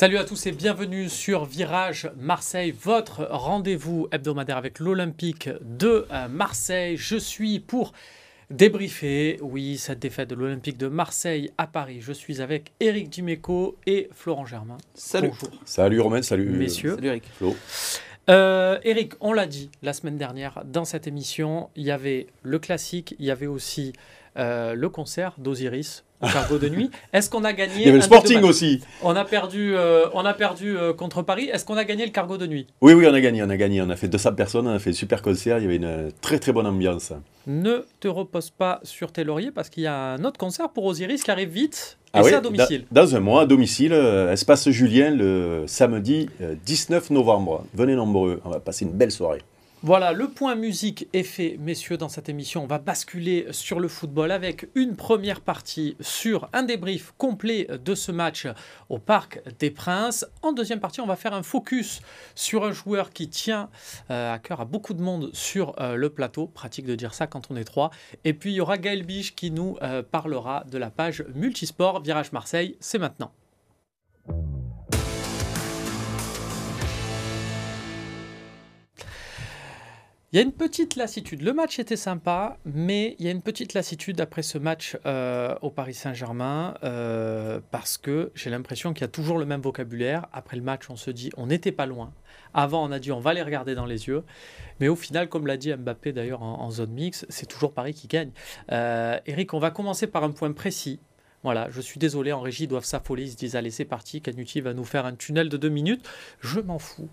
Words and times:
Salut 0.00 0.18
à 0.18 0.22
tous 0.22 0.46
et 0.46 0.52
bienvenue 0.52 1.08
sur 1.08 1.44
Virage 1.44 2.08
Marseille, 2.16 2.70
votre 2.70 3.26
rendez-vous 3.32 4.06
hebdomadaire 4.12 4.56
avec 4.56 4.78
l'Olympique 4.78 5.50
de 5.60 6.06
euh, 6.12 6.28
Marseille. 6.28 6.96
Je 6.96 7.16
suis 7.16 7.58
pour 7.58 7.92
débriefer, 8.48 9.40
oui, 9.42 9.76
cette 9.76 9.98
défaite 9.98 10.30
de 10.30 10.36
l'Olympique 10.36 10.78
de 10.78 10.86
Marseille 10.86 11.50
à 11.58 11.66
Paris. 11.66 12.00
Je 12.00 12.12
suis 12.12 12.40
avec 12.40 12.70
Eric 12.78 13.10
Dimeco 13.10 13.74
et 13.86 14.08
Florent 14.12 14.46
Germain. 14.46 14.76
Salut. 14.94 15.30
Bonjour. 15.30 15.60
Salut 15.64 16.00
Romain, 16.00 16.22
salut 16.22 16.48
Messieurs. 16.48 16.94
Salut 16.94 17.08
Eric. 17.08 17.24
Flo. 17.34 17.56
Euh, 18.30 18.78
Eric, 18.84 19.14
on 19.18 19.32
l'a 19.32 19.46
dit 19.46 19.68
la 19.82 19.92
semaine 19.92 20.16
dernière 20.16 20.62
dans 20.64 20.84
cette 20.84 21.08
émission, 21.08 21.70
il 21.74 21.82
y 21.82 21.90
avait 21.90 22.28
le 22.44 22.60
classique, 22.60 23.16
il 23.18 23.24
y 23.24 23.32
avait 23.32 23.48
aussi 23.48 23.94
euh, 24.36 24.74
le 24.74 24.88
concert 24.90 25.34
d'Osiris 25.38 26.04
au 26.20 26.26
cargo 26.26 26.58
de 26.58 26.68
nuit. 26.68 26.90
Est-ce 27.12 27.30
qu'on 27.30 27.44
a 27.44 27.52
gagné 27.52 27.74
Il 27.76 27.82
y 27.82 27.88
avait 27.88 27.98
le 27.98 28.02
Sporting 28.02 28.42
aussi. 28.42 28.80
On 29.02 29.14
a 29.16 29.24
perdu, 29.24 29.74
euh, 29.76 30.06
on 30.14 30.24
a 30.24 30.34
perdu 30.34 30.76
euh, 30.76 30.92
contre 30.92 31.22
Paris. 31.22 31.48
Est-ce 31.52 31.64
qu'on 31.64 31.76
a 31.76 31.84
gagné 31.84 32.04
le 32.04 32.12
cargo 32.12 32.36
de 32.36 32.46
nuit? 32.46 32.66
Oui, 32.80 32.92
oui, 32.94 33.06
on 33.08 33.14
a 33.14 33.20
gagné, 33.20 33.42
on 33.42 33.50
a 33.50 33.56
gagné. 33.56 33.80
On 33.82 33.90
a 33.90 33.96
fait 33.96 34.08
200 34.08 34.34
personnes, 34.34 34.66
on 34.66 34.74
a 34.74 34.78
fait 34.78 34.90
un 34.90 34.94
super 34.94 35.22
concert, 35.22 35.58
il 35.58 35.62
y 35.62 35.66
avait 35.66 35.76
une 35.76 35.84
euh, 35.84 36.10
très 36.20 36.38
très 36.38 36.52
bonne 36.52 36.66
ambiance. 36.66 37.12
Ne 37.46 37.86
te 38.00 38.08
repose 38.08 38.50
pas 38.50 38.80
sur 38.82 39.12
tes 39.12 39.24
lauriers 39.24 39.50
parce 39.50 39.68
qu'il 39.70 39.82
y 39.82 39.86
a 39.86 40.12
un 40.14 40.24
autre 40.24 40.38
concert 40.38 40.68
pour 40.70 40.84
Osiris 40.84 41.22
qui 41.22 41.30
arrive 41.30 41.48
vite 41.48 41.98
et 42.08 42.10
Ah 42.14 42.22
c'est 42.22 42.30
oui, 42.30 42.34
à 42.34 42.40
domicile. 42.40 42.84
Dans, 42.90 43.02
dans 43.04 43.16
un 43.16 43.20
mois, 43.20 43.42
à 43.42 43.46
domicile, 43.46 43.92
euh, 43.92 44.32
Espace 44.32 44.68
Julien, 44.70 45.10
le 45.10 45.64
samedi 45.66 46.28
euh, 46.40 46.54
19 46.64 47.10
novembre. 47.10 47.64
Venez 47.74 47.94
nombreux, 47.94 48.40
on 48.44 48.50
va 48.50 48.60
passer 48.60 48.84
une 48.84 48.92
belle 48.92 49.10
soirée. 49.10 49.42
Voilà, 49.84 50.12
le 50.12 50.26
point 50.26 50.56
musique 50.56 51.06
est 51.12 51.22
fait, 51.22 51.56
messieurs, 51.60 51.96
dans 51.96 52.08
cette 52.08 52.28
émission. 52.28 52.64
On 52.64 52.66
va 52.66 52.78
basculer 52.78 53.46
sur 53.52 53.78
le 53.78 53.86
football 53.86 54.32
avec 54.32 54.68
une 54.74 54.96
première 54.96 55.40
partie 55.40 55.96
sur 56.00 56.48
un 56.52 56.64
débrief 56.64 57.14
complet 57.16 57.68
de 57.84 57.94
ce 57.94 58.10
match 58.10 58.48
au 58.88 58.98
Parc 58.98 59.40
des 59.60 59.70
Princes. 59.70 60.26
En 60.42 60.52
deuxième 60.52 60.80
partie, 60.80 61.00
on 61.00 61.06
va 61.06 61.14
faire 61.14 61.32
un 61.32 61.44
focus 61.44 62.00
sur 62.34 62.64
un 62.64 62.72
joueur 62.72 63.10
qui 63.10 63.28
tient 63.28 63.70
euh, 64.10 64.34
à 64.34 64.40
cœur 64.40 64.60
à 64.60 64.64
beaucoup 64.64 64.94
de 64.94 65.00
monde 65.00 65.30
sur 65.32 65.80
euh, 65.80 65.94
le 65.94 66.10
plateau. 66.10 66.48
Pratique 66.48 66.84
de 66.84 66.96
dire 66.96 67.14
ça 67.14 67.28
quand 67.28 67.48
on 67.48 67.54
est 67.54 67.62
trois. 67.62 67.92
Et 68.24 68.32
puis, 68.32 68.50
il 68.50 68.56
y 68.56 68.60
aura 68.60 68.78
Gaël 68.78 69.04
Biche 69.04 69.36
qui 69.36 69.52
nous 69.52 69.76
euh, 69.82 70.02
parlera 70.02 70.64
de 70.68 70.76
la 70.76 70.90
page 70.90 71.24
Multisport 71.36 72.02
Virage 72.02 72.32
Marseille. 72.32 72.76
C'est 72.80 72.98
maintenant. 72.98 73.30
Il 80.30 80.36
y 80.36 80.40
a 80.40 80.42
une 80.42 80.52
petite 80.52 80.96
lassitude. 80.96 81.40
Le 81.40 81.54
match 81.54 81.78
était 81.78 81.96
sympa, 81.96 82.58
mais 82.66 83.16
il 83.18 83.24
y 83.24 83.28
a 83.28 83.30
une 83.30 83.40
petite 83.40 83.72
lassitude 83.72 84.20
après 84.20 84.42
ce 84.42 84.58
match 84.58 84.94
euh, 85.06 85.54
au 85.62 85.70
Paris 85.70 85.94
Saint-Germain 85.94 86.74
euh, 86.84 87.60
parce 87.70 87.96
que 87.96 88.30
j'ai 88.34 88.50
l'impression 88.50 88.92
qu'il 88.92 89.00
y 89.00 89.04
a 89.06 89.08
toujours 89.08 89.38
le 89.38 89.46
même 89.46 89.62
vocabulaire. 89.62 90.26
Après 90.34 90.58
le 90.58 90.62
match, 90.62 90.90
on 90.90 90.96
se 90.96 91.10
dit 91.10 91.30
on 91.38 91.46
n'était 91.46 91.72
pas 91.72 91.86
loin. 91.86 92.12
Avant, 92.52 92.86
on 92.86 92.92
a 92.92 92.98
dit 92.98 93.10
on 93.10 93.20
va 93.20 93.32
les 93.32 93.40
regarder 93.40 93.74
dans 93.74 93.86
les 93.86 94.08
yeux. 94.08 94.22
Mais 94.80 94.88
au 94.88 94.96
final, 94.96 95.30
comme 95.30 95.46
l'a 95.46 95.56
dit 95.56 95.72
Mbappé 95.72 96.12
d'ailleurs 96.12 96.42
en, 96.42 96.70
zone 96.70 96.90
mix, 96.90 97.24
c'est 97.30 97.46
toujours 97.46 97.72
Paris 97.72 97.94
qui 97.94 98.06
gagne. 98.06 98.32
Euh, 98.70 99.18
Eric, 99.24 99.54
on 99.54 99.58
va 99.58 99.70
commencer 99.70 100.06
par 100.06 100.24
un 100.24 100.30
point 100.32 100.52
précis. 100.52 101.00
Voilà, 101.42 101.70
je 101.70 101.80
suis 101.80 101.98
désolé, 101.98 102.32
en 102.32 102.40
régie, 102.40 102.64
ils 102.64 102.68
doivent 102.68 102.84
s'affoler. 102.84 103.22
Ils 103.22 103.30
se 103.30 103.36
disent 103.36 103.56
allez, 103.56 103.70
c'est 103.70 103.86
parti, 103.86 104.20
Canuti 104.20 104.60
va 104.60 104.74
nous 104.74 104.84
faire 104.84 105.06
un 105.06 105.14
tunnel 105.14 105.48
de 105.48 105.56
deux 105.56 105.70
minutes. 105.70 106.06
Je 106.40 106.60
m'en 106.60 106.78
fous. 106.78 107.08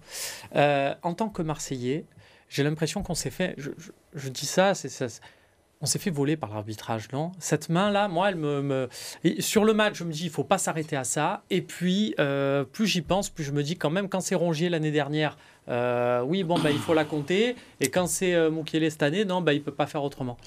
En 0.54 1.14
tant 1.14 1.30
que 1.30 1.44
Marseillais, 1.44 2.04
j'ai 2.50 2.64
l'impression 2.64 3.04
qu'on 3.04 3.16
s'est 3.16 3.32
fait. 3.32 3.56
Je, 3.58 4.30
dis 4.30 4.46
ça, 4.46 4.74
c'est 4.74 4.90
ça. 4.90 5.08
On 5.82 5.86
s'est 5.86 6.00
fait 6.00 6.10
voler 6.10 6.38
par 6.38 6.54
l'arbitrage, 6.54 7.12
non? 7.12 7.32
Cette 7.40 7.70
main-là, 7.70 8.08
moi, 8.08 8.30
elle 8.30 8.38
me, 8.38 8.90
sur 9.40 9.66
le 9.66 9.74
match, 9.74 9.98
je 9.98 10.04
me 10.04 10.12
dis, 10.12 10.26
il 10.26 10.30
faut 10.30 10.44
pas 10.44 10.58
s'arrêter 10.58 10.96
à 10.96 11.04
ça. 11.04 11.44
Et 11.50 11.62
puis, 11.62 12.16
euh, 12.20 12.64
plus 12.64 12.88
j'y 12.88 13.02
pense, 13.02 13.30
plus 13.30 13.44
je 13.44 13.52
me 13.52 13.62
dis, 13.62 13.78
quand 13.78 13.90
même, 13.90 14.10
quand 14.10 14.22
c'est 14.22 14.36
Rongier 14.36 14.70
l'année 14.70 14.92
dernière, 14.92 15.38
euh, 15.68 16.22
oui, 16.26 16.44
bon, 16.44 16.60
bah, 16.60 16.70
il 16.72 16.78
faut 16.78 16.94
la 16.94 17.06
compter. 17.06 17.56
Et 17.82 17.88
quand 17.90 18.08
c'est 18.08 18.34
euh, 18.34 18.52
Mukiele 18.52 18.90
cette 18.90 19.04
année, 19.04 19.26
non, 19.26 19.42
bah, 19.42 19.54
il 19.54 19.62
peut 19.62 19.72
pas 19.72 19.88
faire 19.88 20.04
autrement. 20.04 20.38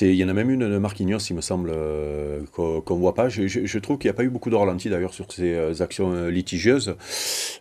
Il 0.00 0.14
y 0.14 0.24
en 0.24 0.28
a 0.28 0.32
même 0.32 0.50
une 0.50 0.68
de 0.68 0.78
Marquinhos, 0.78 1.18
il 1.30 1.36
me 1.36 1.40
semble, 1.40 1.70
euh, 1.72 2.40
qu'on 2.52 2.82
ne 2.90 3.00
voit 3.00 3.14
pas. 3.14 3.28
Je, 3.28 3.78
trouve 3.78 3.98
qu'il 3.98 4.08
n'y 4.08 4.14
a 4.14 4.16
pas 4.16 4.24
eu 4.24 4.28
beaucoup 4.28 4.50
de 4.50 4.56
ralenti 4.56 4.90
d'ailleurs 4.90 5.14
sur 5.14 5.30
ces 5.32 5.54
euh, 5.54 5.72
actions 5.80 6.26
litigieuses. 6.26 6.96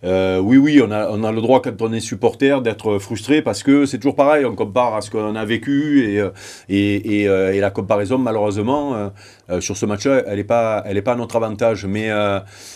Oui, 0.03 0.57
oui, 0.57 0.81
on 0.83 0.91
a, 0.91 1.09
on 1.11 1.23
a 1.23 1.31
le 1.31 1.41
droit 1.41 1.61
quand 1.61 1.81
on 1.81 1.93
est 1.93 1.99
supporter 1.99 2.61
d'être 2.61 2.99
frustré 2.99 3.41
parce 3.41 3.63
que 3.63 3.85
c'est 3.85 3.97
toujours 3.97 4.15
pareil, 4.15 4.45
on 4.45 4.55
compare 4.55 4.95
à 4.95 5.01
ce 5.01 5.11
qu'on 5.11 5.35
a 5.35 5.45
vécu 5.45 6.03
et, 6.09 6.21
et, 6.69 7.23
et, 7.23 7.59
la 7.59 7.71
comparaison, 7.71 8.17
malheureusement, 8.17 9.11
sur 9.59 9.77
ce 9.77 9.85
match-là, 9.85 10.23
elle 10.27 10.37
n'est 10.37 10.43
pas, 10.43 10.83
elle 10.85 10.97
est 10.97 11.01
pas 11.01 11.13
à 11.13 11.15
notre 11.15 11.35
avantage. 11.35 11.85
Mais, 11.85 12.09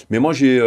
mais 0.09 0.19
moi, 0.19 0.33
j'ai, 0.33 0.57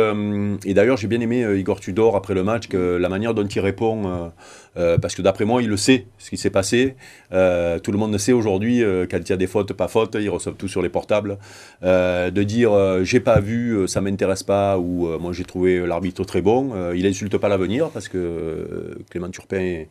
et 0.65 0.75
d'ailleurs, 0.75 0.97
j'ai 0.97 1.09
bien 1.09 1.21
aimé 1.21 1.45
Igor 1.57 1.81
Tudor 1.81 2.17
après 2.17 2.35
le 2.35 2.45
match, 2.45 2.69
que 2.69 2.97
la 2.97 3.09
manière 3.09 3.35
dont 3.35 3.43
il 3.57 3.61
répond. 3.61 4.33
Euh, 4.77 4.99
parce 4.99 5.15
que 5.15 5.23
d'après 5.23 5.45
moi, 5.45 5.63
il 5.63 5.69
le 5.69 5.77
sait, 5.77 6.07
ce 6.19 6.31
qui 6.31 6.37
s'est 6.37 6.51
passé. 6.51 6.95
Euh, 7.33 7.79
tout 7.79 7.93
le 7.93 7.99
monde 7.99 8.17
sait 8.19 8.33
aujourd'hui, 8.33 8.83
euh, 8.83 9.07
y 9.11 9.33
a 9.33 9.37
des 9.37 9.47
fautes, 9.47 9.73
pas 9.73 9.89
fautes, 9.89 10.17
ils 10.19 10.29
reçoivent 10.29 10.57
tout 10.57 10.69
sur 10.69 10.83
les 10.83 10.89
portables. 10.89 11.39
Euh, 11.83 12.31
de 12.31 12.43
dire 12.43 12.73
j'ai 13.05 13.21
pas 13.21 13.41
vu, 13.41 13.87
ça 13.89 14.01
m'intéresse 14.01 14.43
pas, 14.43 14.79
ou 14.79 15.09
moi 15.19 15.33
j'ai 15.33 15.45
trouvé 15.45 15.87
l'arbitre 15.87 16.25
très 16.25 16.43
bon, 16.43 16.93
il 16.95 17.07
insulte 17.07 17.37
pas 17.39 17.49
l'avenir 17.49 17.91
parce 17.91 18.09
que 18.09 18.97
Clément 19.11 19.31
Turpin 19.31 19.85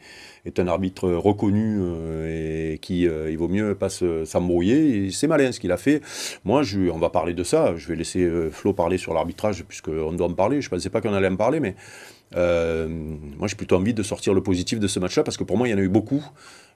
est, 0.46 0.60
un 0.60 0.68
arbitre 0.68 1.10
reconnu 1.10 1.80
et 2.28 2.80
qui 2.82 3.02
il 3.04 3.38
vaut 3.38 3.48
mieux 3.48 3.76
pas 3.76 3.90
se- 3.90 4.26
s'embrouiller. 4.26 5.12
C'est 5.12 5.28
malin 5.28 5.52
ce 5.52 5.60
qu'il 5.60 5.72
a 5.72 5.78
fait. 5.78 6.02
Moi, 6.44 6.62
on 6.92 6.98
va 6.98 7.10
parler 7.10 7.34
de 7.34 7.44
ça. 7.44 7.76
Je 7.76 7.88
vais 7.88 7.96
laisser 7.96 8.30
Flo 8.52 8.74
parler 8.74 8.98
sur 8.98 9.14
l'arbitrage 9.14 9.64
puisqu'on 9.64 10.14
doit 10.14 10.28
en 10.28 10.34
parler. 10.34 10.62
Je 10.62 10.70
pensais 10.70 10.90
pas 10.90 11.02
qu'on 11.02 11.14
allait 11.14 11.28
en 11.28 11.36
parler, 11.36 11.60
mais 11.60 11.76
moi, 12.36 13.48
j'ai 13.48 13.56
plutôt 13.56 13.76
envie 13.76 13.94
de 13.94 14.04
sortir 14.04 14.34
le 14.34 14.42
positif 14.42 14.71
de 14.80 14.88
ce 14.88 15.00
match-là 15.00 15.24
parce 15.24 15.38
que 15.38 15.44
pour 15.44 15.58
moi, 15.58 15.68
il 15.68 15.72
y 15.72 15.74
en 15.74 15.78
a 15.78 15.82
eu 15.82 15.90
beaucoup 15.90 16.24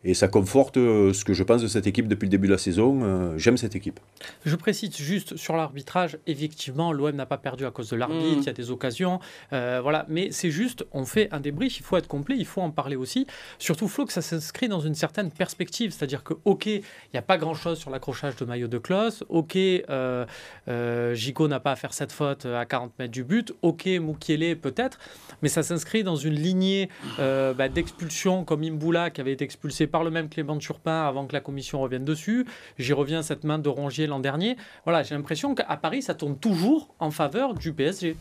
et 0.06 0.14
ça 0.14 0.28
conforte 0.28 0.78
euh, 0.78 1.14
ce 1.14 1.26
que 1.26 1.34
je 1.34 1.44
pense 1.44 1.62
de 1.62 1.68
cette 1.68 1.88
équipe 1.88 2.08
depuis 2.08 2.28
le 2.28 2.30
début 2.30 2.48
de 2.48 2.52
la 2.52 2.60
saison. 2.60 3.00
Euh, 3.04 3.38
J'aime 3.38 3.58
cette 3.58 3.76
équipe. 3.76 4.00
Je 4.46 4.56
précise 4.56 4.96
juste 4.96 5.36
sur 5.36 5.56
l'arbitrage, 5.56 6.20
effectivement, 6.28 6.94
l'OM 6.94 7.16
n'a 7.16 7.26
pas 7.26 7.40
perdu 7.40 7.66
à 7.66 7.72
cause 7.72 7.90
de 7.90 7.96
l'arbitre, 7.96 8.38
Mm. 8.38 8.42
il 8.42 8.46
y 8.46 8.50
a 8.50 8.54
des 8.54 8.72
occasions, 8.72 9.20
euh, 9.52 9.80
voilà. 9.82 10.06
Mais 10.08 10.30
c'est 10.32 10.52
juste, 10.52 10.86
on 10.92 11.06
fait 11.06 11.28
un 11.32 11.40
débrief, 11.40 11.80
il 11.80 11.84
faut 11.84 11.98
être 11.98 12.08
complet, 12.08 12.36
il 12.38 12.46
faut 12.46 12.62
en 12.62 12.70
parler 12.70 12.96
aussi. 12.96 13.26
Surtout, 13.58 13.88
Flo, 13.88 14.06
que 14.06 14.14
ça 14.14 14.22
s'inscrit 14.22 14.68
dans 14.68 14.80
une 14.80 14.96
certaine 14.96 15.32
perspective, 15.32 15.92
c'est-à-dire 15.92 16.24
que, 16.24 16.36
ok, 16.46 16.68
il 16.68 16.84
n'y 17.14 17.20
a 17.20 17.24
pas 17.24 17.38
grand-chose 17.38 17.80
sur 17.80 17.90
l'accrochage 17.90 18.36
de 18.36 18.46
maillot 18.46 18.68
de 18.68 18.78
Klaus, 18.78 19.24
ok, 19.30 19.56
euh, 19.56 20.26
euh, 20.68 21.14
Gigot 21.16 21.48
n'a 21.48 21.60
pas 21.60 21.72
à 21.72 21.76
faire 21.76 21.94
cette 21.94 22.12
faute 22.12 22.46
à 22.46 22.66
40 22.66 22.94
mètres 23.00 23.12
du 23.12 23.24
but, 23.24 23.54
ok, 23.64 23.88
Moukielé 24.00 24.56
peut-être, 24.56 25.00
mais 25.42 25.50
ça 25.50 25.64
s'inscrit 25.64 26.04
dans 26.04 26.16
une 26.16 26.36
lignée 26.36 26.90
euh, 27.20 27.54
bah, 27.54 27.70
d'expulsion 27.70 28.44
comme 28.44 28.64
Imboula 28.64 29.10
qui 29.10 29.22
avait 29.22 29.34
été 29.34 29.44
expulsé 29.44 29.88
par 29.88 29.95
le 30.04 30.12
même 30.12 30.30
Clément 30.30 30.58
Turpin 30.58 31.06
avant 31.06 31.26
que 31.26 31.34
la 31.34 31.42
commission 31.42 31.80
revienne 31.82 32.06
dessus. 32.06 32.46
J'y 32.78 32.94
reviens 32.94 33.22
cette 33.22 33.44
main 33.44 33.60
de 33.60 33.70
Rongier 33.70 34.08
l'an 34.08 34.20
dernier. 34.20 34.58
Voilà, 34.84 35.04
j'ai 35.04 35.16
l'impression 35.16 35.56
qu'à 35.56 35.78
Paris, 35.78 36.02
ça 36.02 36.14
tourne 36.14 36.38
toujours 36.38 36.94
en 37.00 37.12
faveur 37.12 37.54
du 37.54 37.74
PSG. 37.74 38.18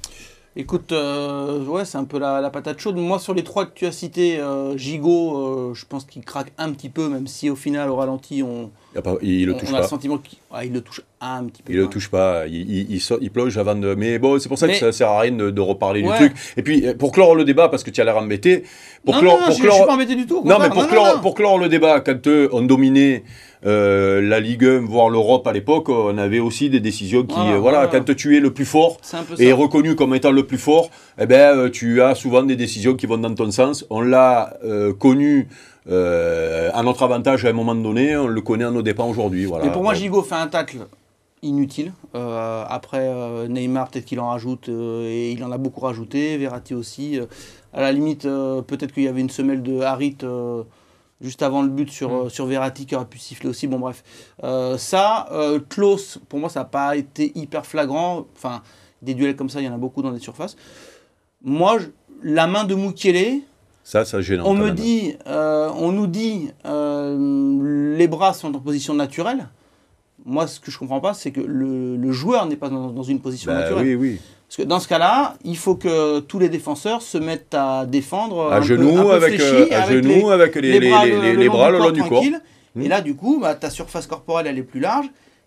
Écoute, 0.57 0.93
euh, 0.93 1.65
ouais, 1.65 1.85
c'est 1.85 1.99
un 1.99 2.05
peu 2.05 2.17
la, 2.21 2.41
la 2.41 2.49
patate 2.49 2.79
chaude. 2.79 2.95
Moi, 2.97 3.19
sur 3.19 3.35
les 3.35 3.43
trois 3.43 3.67
que 3.67 3.73
tu 3.75 3.87
as 3.87 3.91
cités, 3.93 4.39
euh, 4.39 4.77
Gigot, 4.79 5.37
euh, 5.37 5.75
je 5.75 5.85
pense 5.85 6.05
qu'il 6.05 6.23
craque 6.25 6.53
un 6.59 6.71
petit 6.71 6.89
peu, 6.89 7.09
même 7.09 7.27
si 7.27 7.51
au 7.51 7.57
final, 7.57 7.91
au 7.91 7.97
ralenti, 7.97 8.41
on, 8.45 8.71
Il, 8.95 8.99
a 8.99 9.03
pas- 9.03 9.17
il 9.21 9.47
le 9.47 9.55
on- 9.55 9.59
touche 9.59 9.69
on 9.73 9.75
a 9.75 9.79
le 9.79 9.83
pas. 9.83 9.89
sentiment 9.89 10.19
qu'il 10.19 10.39
ah, 10.53 10.65
il 10.65 10.73
le 10.73 10.81
touche 10.81 11.01
un 11.21 11.43
petit 11.47 11.61
peu. 11.65 11.73
Il 11.73 11.77
le 11.79 11.85
quand 11.87 11.91
touche 11.91 12.09
pas, 12.09 12.47
il, 12.47 12.71
il, 12.71 12.89
il, 12.93 13.01
sort- 13.01 13.19
il 13.21 13.33
plonge 13.33 13.59
avant 13.59 13.75
de. 13.75 13.97
Mais 13.97 14.21
bon, 14.21 14.39
c'est 14.39 14.49
pour 14.49 14.57
ça 14.57 14.69
Mais- 14.69 14.75
que 14.75 14.79
ça 14.79 14.93
sert 14.93 15.09
à 15.09 15.19
rien 15.23 15.33
de, 15.33 15.51
de 15.51 15.61
reparler 15.61 16.05
Ouais. 16.05 16.11
du 16.13 16.27
truc. 16.31 16.37
Et 16.57 16.63
puis, 16.63 16.87
euh, 16.87 16.95
pour 16.95 17.11
clore 17.11 17.35
le 17.35 17.45
débat, 17.45 17.69
parce 17.69 17.83
que 17.83 17.91
tu 17.91 18.01
as 18.01 18.05
l'air 18.05 18.17
embêté, 18.17 18.63
pour 19.05 19.15
non, 19.15 19.21
clore, 19.23 19.35
non, 19.35 19.41
non, 19.41 19.47
pour 19.49 19.57
je, 19.57 19.61
clore- 19.61 19.73
je 19.73 19.77
suis 19.79 19.87
pas 19.87 19.95
embêté 19.95 20.15
du 20.15 20.27
tout. 20.27 20.43
Non, 20.45 20.59
mais 20.61 20.71
pour, 20.71 20.87
clore, 20.87 21.21
pour 21.21 21.35
clore 21.35 21.59
le 21.59 21.69
débat, 21.69 21.99
quand 22.01 22.29
on 22.53 22.63
dominait 22.63 23.25
euh, 23.67 24.21
la 24.21 24.41
Ligue 24.41 24.65
1, 24.65 24.81
voire 24.81 25.09
l'Europe 25.09 25.47
à 25.47 25.53
l'époque, 25.53 25.89
on 25.89 26.19
avait 26.19 26.41
aussi 26.41 26.71
des 26.71 26.81
décisions 26.81 27.25
qui. 27.25 27.35
Voilà, 27.35 27.53
euh, 27.53 27.59
voilà, 27.59 27.87
voilà. 27.87 28.01
quand 28.01 28.15
tu 28.15 28.37
es 28.37 28.41
le 28.41 28.53
plus 28.53 28.65
fort 28.65 28.99
et 29.39 29.53
reconnu 29.53 29.95
comme 29.95 30.15
étant 30.15 30.33
le 30.33 30.47
plus 30.47 30.59
fort, 30.59 30.91
eh 31.19 31.27
ben, 31.27 31.57
euh, 31.57 31.71
tu 31.71 32.03
as 32.03 32.15
souvent 32.15 32.43
des 32.43 32.57
décisions 32.57 32.95
qui 32.95 33.07
vont 33.07 33.19
dans 33.19 33.35
ton 33.35 33.51
sens. 33.51 33.87
On 33.91 34.01
l'a 34.01 34.57
euh, 34.65 34.93
connu 34.93 35.49
euh, 35.89 36.71
à 36.73 36.83
notre 36.83 37.03
avantage 37.03 37.45
à 37.45 37.49
un 37.49 37.53
moment 37.53 37.75
donné, 37.75 38.17
on 38.17 38.27
le 38.27 38.41
connaît 38.41 38.65
à 38.65 38.71
nos 38.71 38.83
dépens 38.83 39.07
aujourd'hui. 39.07 39.45
Voilà. 39.45 39.67
Mais 39.67 39.73
pour 39.73 39.83
moi, 39.83 39.95
Gigot 39.95 40.23
fait 40.23 40.35
un 40.35 40.47
tacle 40.47 40.79
inutile. 41.45 41.93
Euh, 42.15 42.65
après, 42.69 43.03
euh, 43.03 43.47
Neymar, 43.49 43.91
peut-être 43.91 44.07
qu'il 44.07 44.21
en 44.21 44.29
rajoute, 44.29 44.69
euh, 44.69 45.07
et 45.07 45.33
il 45.33 45.45
en 45.45 45.53
a 45.53 45.59
beaucoup 45.59 45.81
rajouté. 45.81 46.37
Verratti 46.39 46.75
aussi. 46.75 47.19
Euh, 47.19 47.27
à 47.73 47.81
la 47.81 47.93
limite, 47.93 48.25
euh, 48.25 48.63
peut-être 48.63 48.93
qu'il 48.93 49.03
y 49.03 49.09
avait 49.09 49.21
une 49.21 49.31
semelle 49.31 49.63
de 49.63 49.81
Harit 49.81 50.17
euh, 50.23 50.63
juste 51.21 51.43
avant 51.43 51.63
le 51.63 51.69
but 51.69 51.91
sur, 51.91 52.11
Mm. 52.11 52.27
euh, 52.27 52.29
sur 52.29 52.47
Verratti 52.47 52.87
qui 52.87 52.95
aurait 52.97 53.07
pu 53.07 53.19
siffler 53.19 53.49
aussi. 53.49 53.67
Bon, 53.67 53.79
bref. 53.79 54.03
Euh, 54.43 54.77
ça, 54.79 55.29
euh, 55.33 55.61
Klaus, 55.69 56.19
pour 56.29 56.39
moi, 56.39 56.49
ça 56.49 56.61
n'a 56.61 56.65
pas 56.67 56.97
été 56.97 57.33
hyper 57.37 57.65
flagrant. 57.67 58.27
Enfin, 58.37 58.63
des 59.03 59.15
duels 59.15 59.37
comme 59.37 59.49
ça, 59.51 59.61
il 59.61 59.65
y 59.65 59.69
en 59.69 59.75
a 59.75 59.79
beaucoup 59.79 60.03
dans 60.03 60.11
les 60.11 60.19
surfaces. 60.21 60.57
Moi, 61.43 61.79
je- 61.79 61.87
la 62.23 62.47
main 62.47 62.65
de 62.65 62.75
Mukiele, 62.75 63.43
Ça, 63.83 64.05
ça 64.05 64.21
gênant. 64.23 64.45
on 64.47 64.55
me 64.55 64.71
dit, 64.71 65.15
euh, 65.27 65.71
on 65.77 65.93
nous 65.93 66.07
dit, 66.07 66.51
euh, 66.65 67.97
les 67.97 68.09
bras 68.09 68.33
sont 68.33 68.55
en 68.55 68.61
position 68.61 68.95
naturelle. 68.95 69.49
Moi, 70.25 70.47
ce 70.47 70.59
que 70.59 70.71
je 70.71 70.79
comprends 70.79 71.01
pas, 71.01 71.13
c'est 71.13 71.33
que 71.33 71.41
le, 71.41 71.97
le 71.97 72.13
joueur 72.13 72.47
n'est 72.47 72.57
pas 72.57 72.71
dans, 72.71 72.91
dans 72.91 73.03
une 73.03 73.21
position 73.21 73.53
Bah 73.53 73.59
naturelle. 73.61 73.85
oui, 73.87 73.95
oui. 73.95 74.21
Parce 74.57 74.67
que 74.67 74.69
dans 74.71 74.79
ce 74.79 74.87
cas-là, 74.87 75.35
il 75.45 75.57
faut 75.57 75.75
que 75.75 76.21
tous 76.21 76.39
les 76.39 76.49
défenseurs 76.49 77.03
se 77.03 77.19
mettent 77.19 77.55
à 77.55 77.87
défendre 77.87 78.53
À 78.53 78.61
genoux, 78.61 79.11
avec, 79.11 79.41
genoux, 79.41 80.31
les, 80.61 80.79
bras, 80.91 81.05
le- 81.05 81.11
long 81.17 81.21
du 81.33 81.39
le 81.73 81.79
long 81.79 81.91
du 81.91 82.01
corps. 82.03 82.11
tranquille. 82.11 82.41
Hmm. 82.77 82.83
Et 82.83 82.87
là, 82.89 83.01
du 83.01 83.17
coup, 83.17 83.41
bah, 83.43 83.57
ta 83.57 83.69
surface 83.69 84.07
corporelle, 84.07 84.47
elle 84.47 84.57
est 84.59 84.63
plus 84.63 84.79
large. 84.79 85.07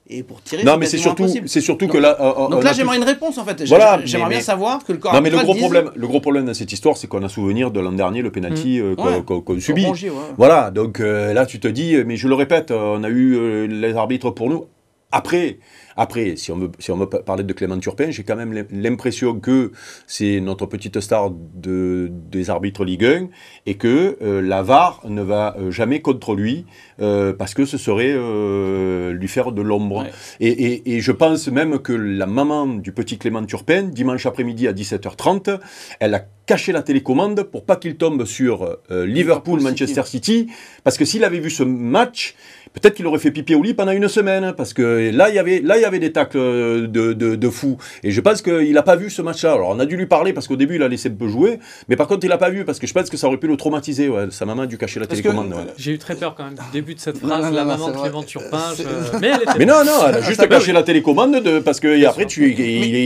Et 0.09 0.23
pour 0.23 0.41
tirer, 0.41 0.65
Non, 0.65 0.75
mais 0.77 0.87
c'est 0.87 0.97
surtout, 0.97 1.23
impossible. 1.23 1.47
c'est 1.47 1.61
surtout 1.61 1.85
Donc- 1.85 1.93
que 1.95 1.97
là. 1.99 2.17
euh, 2.19 2.33
on 2.35 2.49
Donc 2.49 2.65
là, 2.65 2.73
j'aimerais 2.73 2.97
une 2.97 3.03
réponse 3.05 3.37
en 3.37 3.45
fait. 3.45 3.63
Voilà, 3.67 3.99
J'aimerais 4.03 4.27
bien 4.29 4.37
mais- 4.39 4.43
savoir 4.43 4.83
que 4.83 4.91
le 4.91 4.97
corps 4.97 5.13
Non, 5.13 5.21
mais 5.21 5.29
le 5.29 5.37
gros, 5.37 5.53
dise- 5.53 5.61
problème, 5.61 5.89
le 5.95 6.07
gros 6.07 6.19
problème 6.19 6.45
dans 6.45 6.53
cette 6.53 6.73
histoire, 6.73 6.97
c'est 6.97 7.07
qu'on 7.07 7.23
a 7.23 7.29
souvenir 7.29 7.71
de 7.71 7.79
l'an 7.79 7.91
dernier, 7.93 8.21
le 8.21 8.31
penalty 8.31 8.79
euh, 8.81 8.95
qu'on 8.95 9.05
Ouais. 9.05 9.21
qu'on- 9.25 9.39
qu'on 9.39 9.55
Au 9.55 9.59
subit. 9.61 9.85
Ouais. 9.85 10.09
Voilà, 10.37 10.69
donc 10.71 10.99
euh, 10.99 11.33
là 11.33 11.45
tu 11.45 11.61
te 11.61 11.67
dis, 11.69 11.95
mais 12.05 12.17
je 12.17 12.27
le 12.27 12.35
répète, 12.35 12.71
on 12.71 13.03
a 13.05 13.09
eu 13.09 13.35
euh, 13.37 13.67
les 13.67 13.95
arbitres 13.95 14.31
pour 14.31 14.49
nous. 14.49 14.65
Après, 15.13 15.59
après 15.97 16.35
si, 16.37 16.51
on 16.51 16.57
veut, 16.57 16.71
si 16.79 16.91
on 16.91 16.97
veut 16.97 17.07
pa- 17.09 17.19
parler 17.23 17.43
de 17.43 17.51
Clément 17.53 17.77
Turpin, 17.79 18.11
j'ai 18.11 18.23
quand 18.23 18.35
même 18.35 18.53
l'im- 18.53 18.65
l'impression 18.71 19.39
que 19.39 19.71
c'est 20.05 20.39
notre 20.39 20.65
petite 20.67 20.99
star 21.01 21.31
de, 21.31 22.09
des 22.31 22.49
arbitres 22.49 22.85
Ligue 22.85 23.05
1 23.05 23.27
et 23.65 23.75
que 23.75 24.17
euh, 24.21 24.41
la 24.41 24.61
VAR 24.63 25.01
ne 25.07 25.21
va 25.21 25.55
euh, 25.59 25.71
jamais 25.71 26.01
contre 26.01 26.35
lui 26.35 26.65
euh, 27.01 27.33
parce 27.33 27.53
que 27.53 27.65
ce 27.65 27.77
serait 27.77 28.13
euh, 28.15 29.11
lui 29.11 29.27
faire 29.27 29.51
de 29.51 29.61
l'ombre. 29.61 30.03
Ouais. 30.03 30.11
Et, 30.39 30.49
et- 30.49 30.95
et 30.95 30.99
je 31.01 31.11
pense 31.11 31.47
même 31.49 31.79
que 31.79 31.93
la 31.93 32.25
maman 32.27 32.67
du 32.67 32.91
petit 32.91 33.17
Clément 33.17 33.43
Turpin, 33.45 33.83
dimanche 33.83 34.25
après-midi 34.25 34.67
à 34.67 34.73
17h30, 34.73 35.59
elle 35.99 36.13
a 36.13 36.25
caché 36.45 36.71
la 36.71 36.81
télécommande 36.81 37.43
pour 37.43 37.65
pas 37.65 37.75
qu'il 37.75 37.97
tombe 37.97 38.23
sur 38.25 38.63
euh, 38.63 39.05
Liverpool, 39.05 39.57
Liverpool 39.57 39.61
Manchester 39.61 40.03
City, 40.05 40.47
parce 40.83 40.97
que 40.97 41.03
s'il 41.03 41.23
avait 41.25 41.39
vu 41.39 41.49
ce 41.49 41.63
match, 41.63 42.35
peut-être 42.73 42.93
qu'il 42.95 43.05
aurait 43.07 43.19
fait 43.19 43.31
pipi 43.31 43.53
au 43.55 43.61
lit 43.63 43.73
pendant 43.73 43.91
une 43.91 44.07
semaine, 44.07 44.53
parce 44.55 44.73
que 44.73 45.11
là 45.13 45.27
il 45.29 45.35
y 45.35 45.39
avait 45.39 45.59
là 45.59 45.77
il 45.77 45.81
y 45.81 45.85
avait 45.87 45.99
des 45.99 46.11
tacles 46.11 46.37
euh, 46.37 46.87
de, 46.87 47.13
de, 47.13 47.35
de 47.35 47.49
fou. 47.49 47.77
Et 48.03 48.11
je 48.11 48.21
pense 48.21 48.41
qu'il 48.41 48.71
n'a 48.73 48.83
pas 48.83 48.95
vu 48.95 49.09
ce 49.09 49.21
match-là. 49.21 49.53
Alors 49.53 49.69
on 49.69 49.79
a 49.79 49.85
dû 49.85 49.97
lui 49.97 50.05
parler 50.05 50.33
parce 50.33 50.47
qu'au 50.47 50.55
début 50.55 50.75
il 50.75 50.83
a 50.83 50.87
laissé 50.87 51.09
un 51.09 51.13
peu 51.13 51.27
jouer, 51.27 51.59
mais 51.89 51.95
par 51.95 52.07
contre 52.07 52.25
il 52.25 52.29
n'a 52.29 52.37
pas 52.37 52.49
vu 52.49 52.65
parce 52.65 52.77
que 52.79 52.85
je 52.87 52.93
pense 52.93 53.09
que 53.09 53.17
ça 53.17 53.27
aurait 53.27 53.37
pu 53.37 53.47
le 53.47 53.57
traumatiser. 53.57 54.09
ouais. 54.09 54.27
Sa 54.29 54.45
maman 54.45 54.63
a 54.63 54.67
dû 54.67 54.77
cacher 54.77 54.99
la 54.99 55.07
Parce 55.07 55.19
télécommande. 55.21 55.53
ouais. 55.53 55.73
J'ai 55.77 55.93
eu 55.93 55.97
très 55.97 56.15
peur 56.15 56.35
quand 56.35 56.43
même 56.43 56.53
du 56.55 56.61
début 56.71 56.93
de 56.95 56.99
cette 56.99 57.17
phrase, 57.17 57.45
non, 57.45 57.51
la 57.51 57.61
non, 57.63 57.67
maman 57.67 57.85
c'est 57.87 57.93
de. 57.93 57.97
Clément 58.01 58.23
Turpin. 58.23 58.61
Je- 58.77 59.17
Mais 59.21 59.27
elle 59.29 59.41
était 59.43 59.57
Mais 59.57 59.65
non, 59.65 59.83
non, 59.85 59.91
elle 60.07 60.15
a 60.15 60.21
juste 60.29 60.47
caché 60.47 60.71
la 60.73 60.83
télécommande 60.83 61.41
de, 61.41 61.59
parce 61.59 61.79
que 61.79 62.05
après 62.05 62.25
tu, 62.27 62.51
il, 62.51 62.59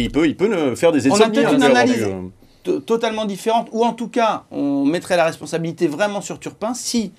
il 0.04 0.12
peut, 0.12 0.28
il 0.28 0.36
peut 0.36 0.76
faire 0.76 0.92
des 0.92 1.08
On 1.08 1.12
a 1.12 1.16
insomnies. 1.16 1.32
peut-être 1.34 1.54
hein, 1.54 1.56
une 1.58 1.64
analyse. 1.64 2.08
totalement 2.86 3.26
différente, 3.26 3.68
ou 3.72 3.84
en 3.84 3.94
tout 3.94 4.08
cas, 4.08 4.44
on 4.52 4.86
mettrait 4.86 5.18
la 5.18 5.26
responsabilité 5.26 5.88
vraiment 5.88 6.22
sur 6.22 6.40
Turpin 6.40 6.74
si 6.74 7.12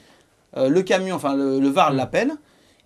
euh, 0.57 0.69
le 0.69 0.83
camion, 0.83 1.17
enfin 1.17 1.35
le, 1.35 1.59
le 1.61 1.69
VAR 1.69 1.93
l'appelle, 1.93 2.33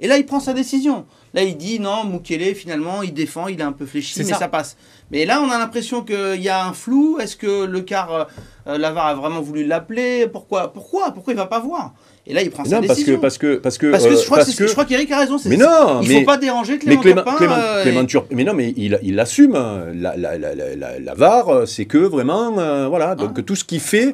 et 0.01 0.07
là 0.09 0.17
il 0.19 0.27
prend 0.27 0.41
sa 0.41 0.53
décision. 0.53 1.05
Là 1.35 1.43
il 1.43 1.57
dit 1.57 1.81
non, 1.81 2.05
Mukele 2.05 2.55
finalement 2.55 3.03
il 3.03 3.13
défend, 3.13 3.49
il 3.49 3.61
est 3.61 3.65
un 3.65 3.73
peu 3.73 3.87
fléchi, 3.87 4.15
mais 4.19 4.25
ça. 4.25 4.39
ça. 4.39 4.49
passe. 4.49 4.77
Mais 5.11 5.25
là 5.27 5.41
on 5.43 5.51
a 5.51 5.59
l'impression 5.59 6.03
qu'il 6.03 6.41
y 6.43 6.49
a 6.49 6.65
un 6.67 6.73
flou, 6.73 7.19
est-ce 7.21 7.37
que 7.37 7.65
le 7.65 7.81
car, 7.83 8.13
euh, 8.13 8.25
euh, 8.69 8.79
la 8.79 8.91
VAR 8.93 9.07
a 9.07 9.15
vraiment 9.15 9.41
voulu 9.41 9.65
l'appeler? 9.67 10.27
Pourquoi? 10.33 10.73
Pourquoi? 10.73 11.13
Pourquoi 11.13 11.33
il 11.33 11.37
va 11.37 11.47
pas 11.47 11.61
voir? 11.61 11.93
Et 12.29 12.35
là 12.35 12.43
il 12.43 12.51
prend 12.51 12.65
sa 12.65 12.77
Non, 12.81 12.81
décision. 12.87 13.21
parce 13.21 13.39
que, 13.39 13.57
parce 13.57 13.79
que, 13.79 13.91
Parce 13.93 14.05
que 14.05 14.09
euh, 14.15 14.17
je 14.21 14.25
crois 14.25 14.39
parce 14.39 14.55
que 14.55 14.67
je 14.67 14.73
crois 14.73 14.85
qu'Eric 14.85 15.11
a 15.13 15.19
raison. 15.21 15.37
Mais 15.45 15.57
non, 15.57 16.01
il 16.03 16.09
mais- 16.09 16.21
faut 16.21 16.27
pas 16.27 16.39
déranger 16.39 16.79
Mais 16.85 16.97
Clément, 16.97 17.23
Clément, 17.37 17.55
euh, 17.57 17.83
Clément 17.83 18.01
et- 18.03 18.07
Turpin- 18.07 18.35
mais 18.35 18.45
non, 18.45 18.55
mais 18.55 18.73
il, 18.77 18.99
il 19.03 19.21
assume. 19.21 19.55
hein. 19.55 19.85
La, 19.95 20.17
la, 20.17 20.37
la, 20.37 20.55
la, 20.55 20.75
la- 20.75 20.99
la 20.99 21.15
VAR, 21.15 21.69
c'est 21.69 21.85
que 21.85 21.99
vraiment, 21.99 22.59
euh, 22.59 22.89
voilà. 22.89 23.15
Donc 23.15 23.45
tout 23.45 23.55
ce 23.57 23.65
qu'il 23.65 23.81
fait, 23.81 24.13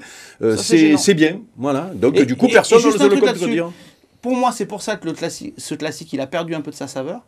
c'est 0.56 1.14
bien, 1.14 1.40
voilà. 1.56 1.90
Donc 1.94 2.18
Et- 2.18 2.26
du 2.26 2.36
coup, 2.36 2.46
et- 2.48 2.52
personne 2.52 2.82
ne 2.82 3.08
le 3.08 3.20
contredire. 3.20 3.70
Pour 4.22 4.34
moi, 4.34 4.52
c'est 4.52 4.66
pour 4.66 4.80
ça 4.82 4.96
que 4.96 5.04
le 5.06 5.12
classique, 5.12 5.54
ce 5.58 5.74
classique, 5.74 6.12
il 6.12 6.20
a 6.20 6.26
perdu 6.26 6.54
un 6.54 6.60
peu 6.62 6.70
de 6.70 6.76
sa 6.76 6.86
saveur. 6.86 7.20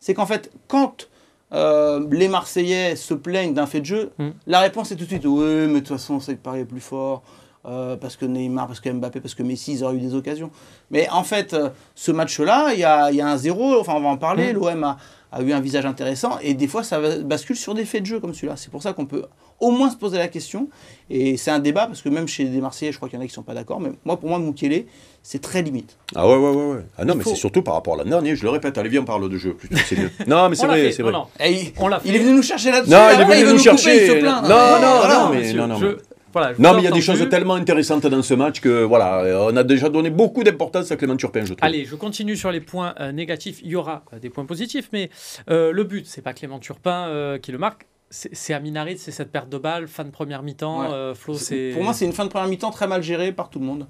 C'est 0.00 0.14
qu'en 0.14 0.26
fait, 0.26 0.50
quand 0.68 1.08
euh, 1.52 2.04
les 2.10 2.28
Marseillais 2.28 2.96
se 2.96 3.14
plaignent 3.14 3.54
d'un 3.54 3.66
fait 3.66 3.80
de 3.80 3.86
jeu, 3.86 4.12
Mm. 4.18 4.28
la 4.46 4.60
réponse 4.60 4.90
est 4.92 4.96
tout 4.96 5.04
de 5.04 5.08
suite 5.08 5.24
Oui, 5.26 5.66
mais 5.68 5.74
de 5.74 5.78
toute 5.80 5.88
façon, 5.88 6.18
c'est 6.20 6.34
que 6.36 6.42
Paris 6.42 6.60
est 6.60 6.64
plus 6.64 6.80
fort. 6.80 7.22
euh, 7.68 7.96
parce 7.96 8.14
que 8.14 8.24
Neymar, 8.26 8.68
parce 8.68 8.78
que 8.78 8.88
Mbappé, 8.88 9.20
parce 9.20 9.34
que 9.34 9.42
Messi, 9.42 9.72
ils 9.72 9.82
auraient 9.82 9.96
eu 9.96 10.00
des 10.00 10.14
occasions. 10.14 10.52
Mais 10.92 11.08
en 11.10 11.24
fait, 11.24 11.52
euh, 11.52 11.70
ce 11.96 12.12
match-là, 12.12 12.72
il 12.74 12.78
y 12.78 12.84
a, 12.84 13.10
il 13.10 13.16
y 13.16 13.20
a 13.20 13.26
un 13.26 13.36
zéro, 13.36 13.80
enfin 13.80 13.94
on 13.96 14.00
va 14.02 14.08
en 14.08 14.16
parler, 14.16 14.52
Mm. 14.52 14.56
l'OM 14.56 14.84
a, 14.84 14.96
a 15.38 15.42
eu 15.42 15.52
un 15.52 15.60
visage 15.60 15.86
intéressant, 15.86 16.38
et 16.42 16.54
des 16.54 16.66
fois 16.66 16.82
ça 16.82 17.00
bascule 17.20 17.56
sur 17.56 17.74
des 17.74 17.84
faits 17.84 18.02
de 18.02 18.06
jeu 18.06 18.20
comme 18.20 18.34
celui-là. 18.34 18.54
C'est 18.56 18.70
pour 18.70 18.82
ça 18.82 18.92
qu'on 18.92 19.06
peut 19.06 19.24
au 19.60 19.70
moins 19.70 19.90
se 19.90 19.96
poser 19.96 20.18
la 20.18 20.28
question, 20.28 20.68
et 21.10 21.36
c'est 21.36 21.50
un 21.50 21.58
débat, 21.58 21.86
parce 21.86 22.02
que 22.02 22.08
même 22.08 22.28
chez 22.28 22.44
des 22.44 22.60
Marseillais, 22.60 22.92
je 22.92 22.96
crois 22.98 23.08
qu'il 23.08 23.16
y 23.18 23.20
en 23.20 23.22
a 23.22 23.26
qui 23.26 23.32
ne 23.32 23.34
sont 23.36 23.42
pas 23.42 23.54
d'accord, 23.54 23.80
mais 23.80 23.90
moi, 24.04 24.18
pour 24.18 24.28
moi, 24.28 24.38
Mukele, 24.38 24.84
c'est 25.22 25.40
très 25.40 25.62
limite. 25.62 25.96
Ah 26.14 26.28
ouais, 26.28 26.36
ouais, 26.36 26.50
ouais. 26.50 26.64
ouais. 26.74 26.82
Ah 26.98 27.04
non, 27.04 27.14
Il 27.14 27.18
mais 27.18 27.24
faut- 27.24 27.30
c'est 27.30 27.36
surtout 27.36 27.62
par 27.62 27.74
rapport 27.74 27.94
à 27.94 27.96
l'an 28.04 28.08
dernier. 28.10 28.36
Je 28.36 28.44
le 28.44 28.50
répète. 28.50 28.76
Allez, 28.78 28.88
viens, 28.90 29.00
on 29.00 29.04
parle 29.04 29.28
de 29.28 29.36
jeu. 29.38 29.54
Plutôt, 29.54 29.76
c'est 29.88 29.96
mieux. 29.98 30.10
Non, 30.26 30.48
mais 30.48 30.54
c'est 30.56 30.66
vrai, 30.66 30.92
c'est 30.92 31.02
vrai. 31.02 31.12
non, 31.12 31.26
Et 31.40 31.52
il, 31.52 31.72
on 31.80 31.90
est 31.90 32.18
venu 32.18 32.34
nous 32.36 32.42
chercher 32.42 32.70
là-dessus. 32.70 32.90
Non, 32.92 33.08
il 33.14 33.20
est 33.20 33.24
venu 33.24 33.36
veut 33.44 33.52
nous 33.52 33.58
couper, 33.58 33.62
chercher. 33.64 34.04
il 34.04 34.08
se 34.08 34.12
plaint. 34.20 34.42
Non, 34.42 34.48
non, 34.48 35.08
non, 35.08 35.28
mais- 35.32 35.52
non, 35.52 35.66
non, 35.66 35.76
je- 35.78 35.86
mais- 35.86 35.92
voilà, 36.40 36.54
Non, 36.58 36.74
mais 36.74 36.82
il 36.82 36.84
y 36.84 36.88
a 36.88 36.90
des 36.90 37.00
choses 37.00 37.26
tellement 37.30 37.54
intéressantes 37.54 38.06
dans 38.06 38.22
ce 38.22 38.34
match 38.34 38.60
que 38.60 38.82
voilà, 38.84 39.20
euh, 39.20 39.50
on 39.52 39.56
a 39.56 39.64
déjà 39.64 39.88
donné 39.88 40.10
beaucoup 40.10 40.42
d'importance 40.44 40.90
à 40.92 40.96
Clément 40.96 41.16
Turpin, 41.16 41.40
je 41.44 41.54
trouve. 41.54 41.58
Allez, 41.66 41.84
je 41.86 41.94
continue 41.96 42.36
sur 42.36 42.50
les 42.52 42.60
points 42.60 42.94
euh, 43.00 43.10
négatifs. 43.12 43.60
Il 43.62 43.70
y 43.70 43.76
aura 43.76 44.04
euh, 44.12 44.18
des 44.18 44.28
points 44.30 44.44
positifs, 44.44 44.88
mais 44.92 45.08
euh, 45.50 45.72
le 45.72 45.84
but, 45.84 46.06
c'est 46.06 46.22
pas 46.22 46.34
Clément 46.34 46.58
Turpin 46.58 47.06
euh, 47.08 47.38
qui 47.38 47.52
le 47.52 47.58
marque. 47.58 47.86
C'est 48.10 48.54
Aminarit, 48.54 48.98
c'est 48.98 49.10
cette 49.10 49.32
perte 49.32 49.48
de 49.48 49.58
balle, 49.58 49.88
fin 49.88 50.04
de 50.04 50.10
première 50.10 50.42
mi-temps. 50.42 50.80
Ouais. 50.82 50.86
euh, 50.92 51.14
Flo, 51.14 51.34
c'est. 51.34 51.70
Pour 51.74 51.82
moi, 51.82 51.92
c'est 51.92 52.04
une 52.04 52.12
fin 52.12 52.24
de 52.24 52.30
première 52.30 52.48
mi-temps 52.48 52.70
très 52.70 52.86
mal 52.86 53.02
gérée 53.02 53.32
par 53.32 53.50
tout 53.50 53.58
le 53.58 53.64
monde. 53.66 53.86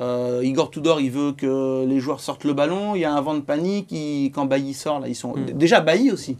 Euh, 0.00 0.40
Igor 0.42 0.70
Tudor, 0.70 1.00
il 1.02 1.10
veut 1.10 1.32
que 1.32 1.84
les 1.86 2.00
joueurs 2.00 2.20
sortent 2.20 2.44
le 2.44 2.54
ballon. 2.54 2.94
Il 2.94 3.00
y 3.02 3.04
a 3.04 3.12
un 3.12 3.20
vent 3.20 3.34
de 3.34 3.40
panique. 3.40 3.92
il- 3.92 4.30
quand 4.34 4.46
Bailly 4.46 4.72
sort, 4.72 5.00
là, 5.00 5.08
ils 5.08 5.14
sont. 5.14 5.36
Mm. 5.36 5.50
Déjà, 5.52 5.80
Bailly 5.80 6.10
aussi. 6.10 6.38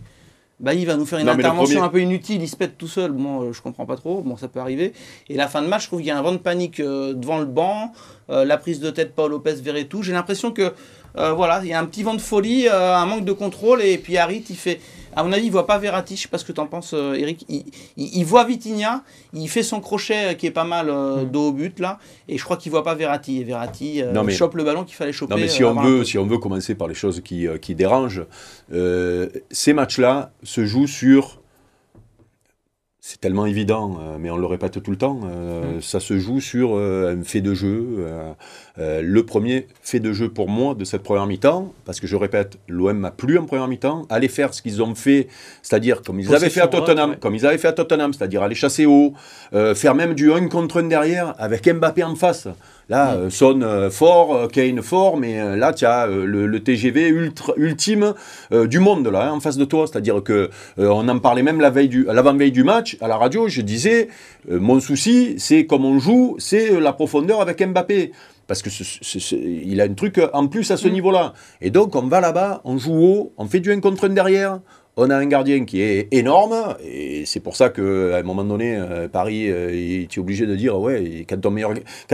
Bailly 0.62 0.85
va 0.85 0.97
nous 0.97 1.05
faire 1.06 1.19
une 1.19 1.26
Non, 1.26 1.32
intervention 1.32 1.81
premier- 1.81 1.87
un 1.87 1.88
peu 1.91 2.00
inutile. 2.00 2.41
Il 2.41 2.49
se 2.49 2.56
pète 2.56 2.79
tout 2.79 2.87
seul. 2.88 3.11
Bon, 3.12 3.43
euh, 3.43 3.53
je 3.53 3.61
comprends 3.61 3.85
pas 3.85 3.97
trop. 3.97 4.23
Bon, 4.23 4.37
ça 4.37 4.47
peut 4.49 4.61
arriver. 4.61 4.93
Et 5.29 5.35
la 5.35 5.49
fin 5.49 5.61
de 5.61 5.67
match, 5.67 5.82
je 5.82 5.87
trouve 5.88 5.99
qu'il 5.99 6.09
y 6.09 6.12
a 6.12 6.19
un 6.19 6.23
vent 6.23 6.32
de 6.32 6.37
panique 6.38 6.79
euh, 6.81 7.12
devant 7.14 7.38
le 7.41 7.47
banc. 7.47 7.93
Euh, 8.31 8.44
la 8.44 8.56
prise 8.56 8.79
de 8.81 8.88
tête, 8.91 9.14
Paul 9.14 9.32
Lopez 9.32 9.55
verrait 9.55 9.85
tout. 9.85 10.03
J'ai 10.03 10.12
l'impression 10.12 10.53
que. 10.53 10.73
euh, 11.19 11.32
voilà, 11.32 11.61
il 11.62 11.69
y 11.69 11.73
a 11.75 11.81
un 11.81 11.85
petit 11.85 12.03
vent 12.05 12.14
de 12.14 12.20
folie, 12.20 12.69
un 12.69 13.05
manque 13.06 13.25
de 13.25 13.32
contrôle. 13.32 13.82
Et 13.82 13.99
puis 13.99 14.17
Harit, 14.17 14.44
il 14.49 14.56
fait. 14.56 14.81
À 15.14 15.23
mon 15.25 15.32
avis, 15.32 15.47
il 15.47 15.53
voit 15.53 15.67
pas 15.67 15.79
Verratti. 15.79 16.17
Je 16.17 16.23
sais 16.23 16.29
pas 16.29 16.38
ce 16.38 16.44
que 16.44 16.53
tu 16.53 16.61
en 16.61 16.67
penses, 16.67 16.93
euh, 16.94 17.14
Eric. 17.14 17.44
Il, 17.49 17.64
il- 17.97 18.17
il 18.19 18.25
voit 18.25 18.44
Vitinha. 18.44 19.03
Il 19.35 19.49
fait 19.49 19.62
son 19.62 19.81
crochet 19.81 20.31
euh, 20.31 20.35
qui 20.35 20.47
est 20.47 20.50
pas 20.50 20.64
mal 20.64 20.88
euh, 20.88 21.25
Mm. 21.25 21.31
dos 21.31 21.49
au 21.49 21.53
but 21.53 21.79
là. 21.81 21.99
Et 22.29 22.38
je 22.38 22.44
crois 22.44 22.56
qu'il 22.56 22.73
voit 22.73 22.82
pas 22.82 22.94
Verratti. 22.94 23.41
Et 23.41 23.44
Verratti 23.44 24.03
euh, 24.03 24.12
Non, 24.12 24.25
mais- 24.25 24.32
chope 24.32 24.55
le 24.55 24.64
ballon 24.64 24.85
qu'il 24.85 24.94
fallait 24.97 25.12
choper. 25.12 25.34
Non, 25.34 25.41
mais 25.41 25.48
si 25.48 25.63
on, 25.65 25.75
veut, 25.75 26.05
si 26.05 26.17
on 26.19 26.27
veut 26.27 26.39
commencer 26.39 26.75
par 26.75 26.89
les 26.89 26.94
choses 26.94 27.20
qui, 27.22 27.46
qui 27.60 27.75
dérangent, 27.75 28.25
ces 29.51 29.72
matchs-là 29.75 30.32
se 30.43 30.65
jouent 30.65 30.86
sur. 30.86 31.42
C'est 33.12 33.20
tellement 33.20 33.44
évident, 33.44 33.98
euh, 34.00 34.16
mais 34.19 34.31
on 34.31 34.38
le 34.38 34.46
répète 34.46 34.82
tout 34.82 34.90
le 34.90 34.96
temps. 34.96 35.20
euh, 35.26 35.82
Ça 35.82 36.00
se 36.00 36.19
joue 36.19 36.40
sur 36.40 36.70
euh, 36.76 37.14
un 37.14 37.22
fait 37.22 37.42
de 37.42 37.52
jeu. 37.52 38.06
euh, 38.78 39.02
le 39.02 39.26
premier 39.26 39.66
fait 39.82 40.00
de 40.00 40.14
jeu 40.14 40.31
pour 40.31 40.48
moi 40.48 40.74
de 40.74 40.82
cette 40.86 41.02
première 41.02 41.26
mi-temps, 41.26 41.74
parce 41.84 42.00
que 42.00 42.06
je 42.06 42.16
répète, 42.16 42.56
l'OM 42.69 42.96
m'a 42.96 43.10
plu 43.10 43.36
en 43.36 43.44
première 43.44 43.69
mi-temps. 43.69 44.06
Aller 44.08 44.28
faire 44.28 44.54
ce 44.54 44.62
qu'ils 44.62 44.82
ont 44.82 44.94
fait, 44.94 45.28
c'est-à-dire 45.60 46.00
comme 46.00 46.20
ils 46.20 46.34
avaient 46.34 46.48
fait 46.48 46.62
à 46.62 46.69
Tottenham, 46.69 47.10
ouais. 47.10 47.16
comme 47.20 47.34
ils 47.34 47.44
avaient 47.44 47.58
fait 47.58 47.69
à 47.69 47.72
Tottenham, 47.72 48.14
c'est-à-dire 48.14 48.42
aller 48.42 48.54
chasser 48.54 48.86
haut, 48.86 49.12
faire 49.74 49.94
même 49.94 50.14
du 50.14 50.32
1 50.32 50.48
contre 50.48 50.81
1 50.81 50.84
derrière 50.84 51.34
avec 51.38 51.69
Mbappé 51.69 52.02
en 52.04 52.14
face. 52.16 52.48
Là, 52.93 53.15
euh, 53.15 53.31
Son 53.31 53.63
euh, 53.63 53.89
fort, 53.89 54.34
euh, 54.34 54.49
Kane 54.49 54.82
fort, 54.82 55.17
mais 55.17 55.56
là, 55.56 55.72
tu 55.72 55.87
as 55.87 56.06
le, 56.06 56.46
le 56.46 56.61
TGV 56.63 57.08
ultra, 57.08 57.55
ultime 57.56 58.13
du 58.51 58.81
monde 58.81 59.08
là, 59.08 59.29
hein, 59.29 59.32
en 59.32 59.41
face 59.41 59.56
de 59.56 59.65
toi. 59.65 59.87
C'est-à-dire 59.87 60.22
que 60.22 60.51
on 60.77 61.08
en 61.08 61.19
parlait 61.19 61.43
même 61.43 61.58
la 61.63 61.70
veille 61.70 61.89
du, 61.89 62.05
l'avant-veille 62.05 62.53
du 62.53 62.65
match 62.65 62.99
à 63.01 63.08
la 63.08 63.17
radio. 63.17 63.49
Je 63.49 63.63
disais, 63.63 64.08
mon 64.46 64.79
souci, 64.79 65.37
c'est 65.39 65.65
comme 65.65 65.87
on 65.87 65.99
joue, 65.99 66.37
c'est 66.39 66.79
la 66.79 66.93
profondeur 66.93 67.41
avec 67.41 67.67
Mbappé. 67.67 68.13
Parce 68.46 68.61
que 68.61 68.69
ce- 68.69 68.84
ce- 68.84 69.19
ce- 69.20 69.37
il 69.37 69.81
a 69.81 69.84
un 69.84 69.94
truc 69.94 70.20
en 70.34 70.46
plus 70.49 70.70
à 70.70 70.77
ce 70.77 70.89
niveau-là. 70.89 71.32
Et 71.63 71.70
donc, 71.70 71.94
on 71.96 72.03
va 72.03 72.20
là-bas, 72.20 72.61
on 72.65 72.77
joue 72.77 72.93
haut, 73.03 73.32
on 73.39 73.46
fait 73.46 73.61
du 73.61 73.72
1 73.72 73.81
contre 73.81 74.08
1 74.08 74.11
derrière. 74.11 74.58
On 74.99 75.08
a 75.08 75.17
un 75.17 75.25
gardien 75.25 75.65
qui 75.65 75.81
est 75.81 76.08
énorme, 76.11 76.77
et 76.84 77.25
c'est 77.25 77.41
pour 77.41 77.56
ça 77.56 77.70
qu'à 77.70 77.81
un 77.82 78.22
moment 78.22 78.44
donné, 78.44 78.77
euh, 78.77 79.08
Paris, 79.08 79.46
euh, 79.49 80.05
tu 80.06 80.20
es 80.20 80.22
obligé 80.22 80.44
de 80.44 80.55
dire, 80.55 80.79
ouais, 80.79 81.25
quand, 81.27 81.41
ton 81.41 81.55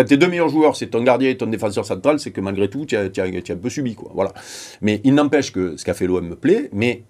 tes 0.04 0.16
deux 0.16 0.28
meilleurs 0.28 0.49
joueurs, 0.49 0.76
c'est 0.76 0.87
ton 0.87 1.02
gardien 1.02 1.28
et 1.28 1.37
ton 1.37 1.49
défenseur 1.49 1.85
central, 1.85 2.20
c'est 2.20 2.30
que 2.30 2.40
malgré 2.40 2.70
tout, 2.70 2.87
tu 2.87 2.97
as, 2.97 3.02
un 3.02 3.56
peu 3.56 3.68
subi. 3.68 3.97
Quoi. 3.97 4.12
Voilà. 4.14 4.32
Mais 4.80 5.00
il 5.02 5.14
n'empêche 5.14 5.50
que 5.50 5.76
ce 5.76 5.85
qu'a 5.85 5.92
fait 5.92 6.06
l'OM 6.06 6.25
me 6.25 6.37
plaît, 6.37 6.70
mais 6.73 7.02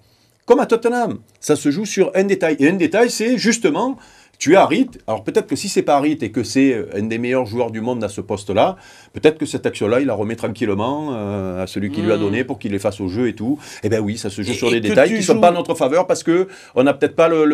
comme 0.47 0.61
à 0.61 0.65
Tottenham, 0.65 1.19
ça 1.39 1.55
se 1.55 1.71
joue 1.71 1.85
sur 1.85 2.13
un 2.15 2.25
détail. 2.25 2.57
Et 2.61 2.71
un 2.71 2.73
détail, 2.73 3.11
c'est 3.11 3.37
justement, 3.37 3.99
tu 4.39 4.57
as 4.57 4.63
Harit. 4.63 4.89
Alors 5.07 5.23
peut-être 5.23 5.47
que 5.47 5.57
si 5.57 5.69
c'est 5.69 5.83
pas 5.83 5.97
Harit 5.97 6.17
et 6.23 6.31
que 6.31 6.45
c'est 6.45 6.83
un 6.95 7.03
des 7.03 7.19
meilleurs 7.19 7.45
joueurs 7.45 7.71
du 7.71 7.83
monde 7.83 8.03
à 8.03 8.09
ce 8.09 8.23
poste-là, 8.23 8.77
peut-être 9.21 9.39
que 9.39 9.47
cette 9.47 9.67
action-là, 9.67 10.01
il 10.01 10.07
la 10.07 10.15
remet 10.15 10.37
tranquillement 10.37 11.11
euh, 11.13 11.63
à 11.63 11.67
celui 11.67 11.91
qui 11.91 12.03
lui 12.03 12.13
a 12.13 12.17
Hmm. 12.17 12.21
donné 12.21 12.45
pour 12.45 12.59
qu'il 12.59 12.73
les 12.73 12.79
fasse 12.79 13.01
au 13.01 13.09
jeu 13.09 13.29
et 13.29 13.35
tout. 13.35 13.59
Eh 13.83 13.89
bien 13.89 14.01
oui, 14.01 14.17
ça 14.19 14.31
se 14.31 14.43
joue 14.43 14.53
Et- 14.53 14.55
sur 14.55 14.71
des 14.71 14.81
détails 14.81 15.09
qui 15.11 15.17
ne 15.17 15.21
sont 15.23 15.41
pas 15.41 15.51
en 15.51 15.55
notre 15.55 15.75
faveur 15.75 16.07
parce 16.07 16.23
que 16.23 16.49
on 16.75 16.83
n'a 16.83 16.95
peut-être 16.95 17.17
pas 17.17 17.29
le, 17.29 17.45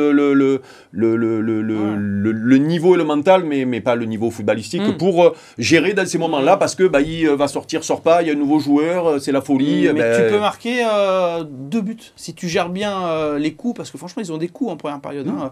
niveau 2.58 2.94
et 2.94 2.98
le 2.98 3.04
mental, 3.04 3.44
mais, 3.44 3.64
mais 3.64 3.80
pas 3.80 3.94
le 3.94 4.04
niveau 4.04 4.30
footballistique 4.30 4.82
Hmm. 4.82 4.96
pour 4.96 5.24
euh, 5.24 5.34
gérer 5.58 5.94
dans 5.94 6.06
ces 6.06 6.18
moments-là 6.18 6.56
parce 6.56 6.74
que 6.74 6.84
bah, 6.84 7.00
il 7.00 7.26
euh, 7.26 7.36
va 7.36 7.48
sortir, 7.48 7.84
sort 7.84 8.00
pas, 8.02 8.22
il 8.22 8.28
y 8.28 8.30
a 8.30 8.34
un 8.34 8.36
nouveau 8.36 8.58
joueur, 8.58 9.20
c'est 9.20 9.32
la 9.32 9.40
folie. 9.40 9.84
Mais 9.84 9.90
eh 9.90 9.92
ben, 9.92 10.26
tu 10.26 10.32
peux 10.34 10.40
marquer 10.40 10.84
euh, 10.86 11.44
deux 11.44 11.80
buts 11.80 11.96
si 12.16 12.34
tu 12.34 12.48
gères 12.48 12.68
bien 12.70 13.06
euh, 13.06 13.38
les 13.38 13.54
coups, 13.54 13.76
parce 13.76 13.90
que 13.90 13.98
franchement, 13.98 14.22
ils 14.22 14.32
ont 14.32 14.38
des 14.38 14.48
coups 14.48 14.70
en 14.72 14.76
première 14.76 15.00
période. 15.00 15.28
hein. 15.28 15.50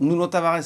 Nuno 0.00 0.26
Tavares, 0.26 0.60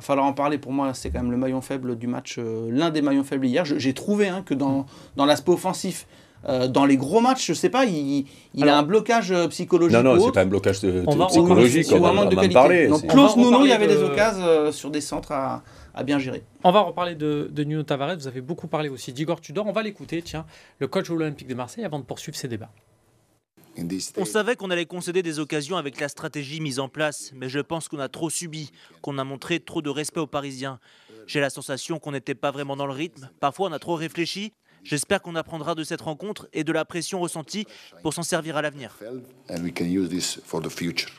va 0.00 0.04
falloir 0.06 0.26
en 0.26 0.32
parler. 0.32 0.58
Pour 0.58 0.72
moi, 0.72 0.92
c'est 0.94 1.10
quand 1.10 1.20
même 1.22 1.30
le 1.30 1.36
maillon 1.36 1.60
faible 1.60 1.96
du 1.96 2.06
match, 2.06 2.36
euh, 2.38 2.68
l'un 2.72 2.90
des 2.90 3.02
maillons 3.02 3.24
faibles 3.24 3.46
hier. 3.46 3.64
J'ai 3.64 3.94
trouvé 3.94 4.28
hein, 4.28 4.42
que 4.44 4.54
dans, 4.54 4.86
dans 5.16 5.26
l'aspect 5.26 5.52
offensif, 5.52 6.06
euh, 6.48 6.68
dans 6.68 6.86
les 6.86 6.96
gros 6.96 7.20
matchs, 7.20 7.46
je 7.48 7.52
sais 7.52 7.68
pas, 7.68 7.84
il, 7.84 8.24
il 8.54 8.62
Alors- 8.62 8.76
a 8.76 8.78
un 8.78 8.82
blocage 8.82 9.30
euh, 9.30 9.46
psychologique. 9.48 9.96
Non, 9.96 10.02
non, 10.14 10.18
c'est 10.24 10.32
pas 10.32 10.40
un 10.42 10.46
blocage 10.46 10.80
de- 10.80 11.04
On 11.06 11.14
va- 11.16 11.24
on 11.24 11.28
psychologique, 11.28 11.86
on, 11.92 12.00
va 12.00 12.12
en 12.12 12.48
parler. 12.48 12.88
Donc 12.88 13.06
Klaus 13.06 13.36
va 13.36 13.42
Nuno, 13.42 13.64
il 13.64 13.68
y 13.68 13.72
reparler 13.72 13.72
avait 13.72 13.86
de- 13.88 13.94
des 13.94 14.02
occasions 14.04 14.44
euh, 14.46 14.72
sur 14.72 14.90
des 14.90 15.02
centres 15.02 15.32
à, 15.32 15.62
à 15.94 16.02
bien 16.02 16.18
gérer. 16.18 16.42
On 16.64 16.72
va 16.72 16.80
reparler 16.80 17.14
de, 17.14 17.50
de 17.52 17.64
Nuno 17.64 17.82
Tavares. 17.82 18.16
Vous 18.16 18.26
avez 18.26 18.40
beaucoup 18.40 18.68
parlé 18.68 18.88
aussi 18.88 19.12
d'Igor 19.12 19.40
Tudor. 19.42 19.66
On 19.66 19.72
va 19.72 19.82
l'écouter, 19.82 20.22
tiens, 20.22 20.46
le 20.78 20.86
coach 20.88 21.10
de 21.10 21.14
l'Olympique 21.14 21.48
de 21.48 21.54
Marseille, 21.54 21.84
avant 21.84 21.98
de 21.98 22.04
poursuivre 22.04 22.36
ces 22.38 22.48
débats. 22.48 22.70
On 24.16 24.24
savait 24.24 24.56
qu'on 24.56 24.70
allait 24.70 24.86
concéder 24.86 25.22
des 25.22 25.38
occasions 25.38 25.76
avec 25.76 26.00
la 26.00 26.08
stratégie 26.08 26.60
mise 26.60 26.78
en 26.78 26.88
place, 26.88 27.32
mais 27.34 27.48
je 27.48 27.60
pense 27.60 27.88
qu'on 27.88 27.98
a 28.00 28.08
trop 28.08 28.30
subi, 28.30 28.70
qu'on 29.00 29.18
a 29.18 29.24
montré 29.24 29.60
trop 29.60 29.82
de 29.82 29.90
respect 29.90 30.20
aux 30.20 30.26
Parisiens. 30.26 30.80
J'ai 31.26 31.40
la 31.40 31.50
sensation 31.50 31.98
qu'on 31.98 32.12
n'était 32.12 32.34
pas 32.34 32.50
vraiment 32.50 32.76
dans 32.76 32.86
le 32.86 32.92
rythme. 32.92 33.30
Parfois, 33.40 33.68
on 33.68 33.72
a 33.72 33.78
trop 33.78 33.94
réfléchi. 33.94 34.52
J'espère 34.82 35.20
qu'on 35.22 35.36
apprendra 35.36 35.74
de 35.74 35.84
cette 35.84 36.00
rencontre 36.00 36.48
et 36.52 36.64
de 36.64 36.72
la 36.72 36.84
pression 36.84 37.20
ressentie 37.20 37.66
pour 38.02 38.14
s'en 38.14 38.22
servir 38.22 38.56
à 38.56 38.62
l'avenir. 38.62 38.96
and 39.50 39.62
we 39.62 39.72
can 39.72 39.84
use 39.84 40.08
this 40.08 40.40
for 40.44 40.60
the 40.60 40.70
future. 40.70 41.10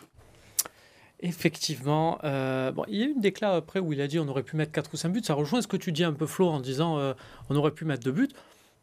Effectivement, 1.24 2.17
euh, 2.24 2.72
bon, 2.72 2.84
il 2.88 2.98
y 2.98 3.03
a 3.03 3.05
eu 3.05 3.12
une 3.12 3.22
déclat 3.22 3.53
après 3.55 3.79
où 3.79 3.93
il 3.93 4.01
a 4.01 4.08
dit 4.08 4.17
on 4.17 4.27
aurait 4.27 4.41
pu 4.41 4.55
mettre 4.55 4.72
4 4.72 4.89
ou 4.91 4.98
5 4.98 5.10
buts. 5.10 5.22
Ça 5.24 5.36
rejoint 5.36 5.62
ce 5.62 5.67
que 5.67 5.77
tu 5.77 5.91
dis 5.91 6.03
un 6.03 6.13
peu, 6.13 6.25
Flo, 6.25 6.48
en 6.50 6.60
disant 6.60 6.98
euh, 6.98 7.13
on 7.50 7.55
aurait 7.55 7.72
pu 7.72 7.86
mettre 7.86 8.03
2 8.03 8.12
buts. 8.12 8.29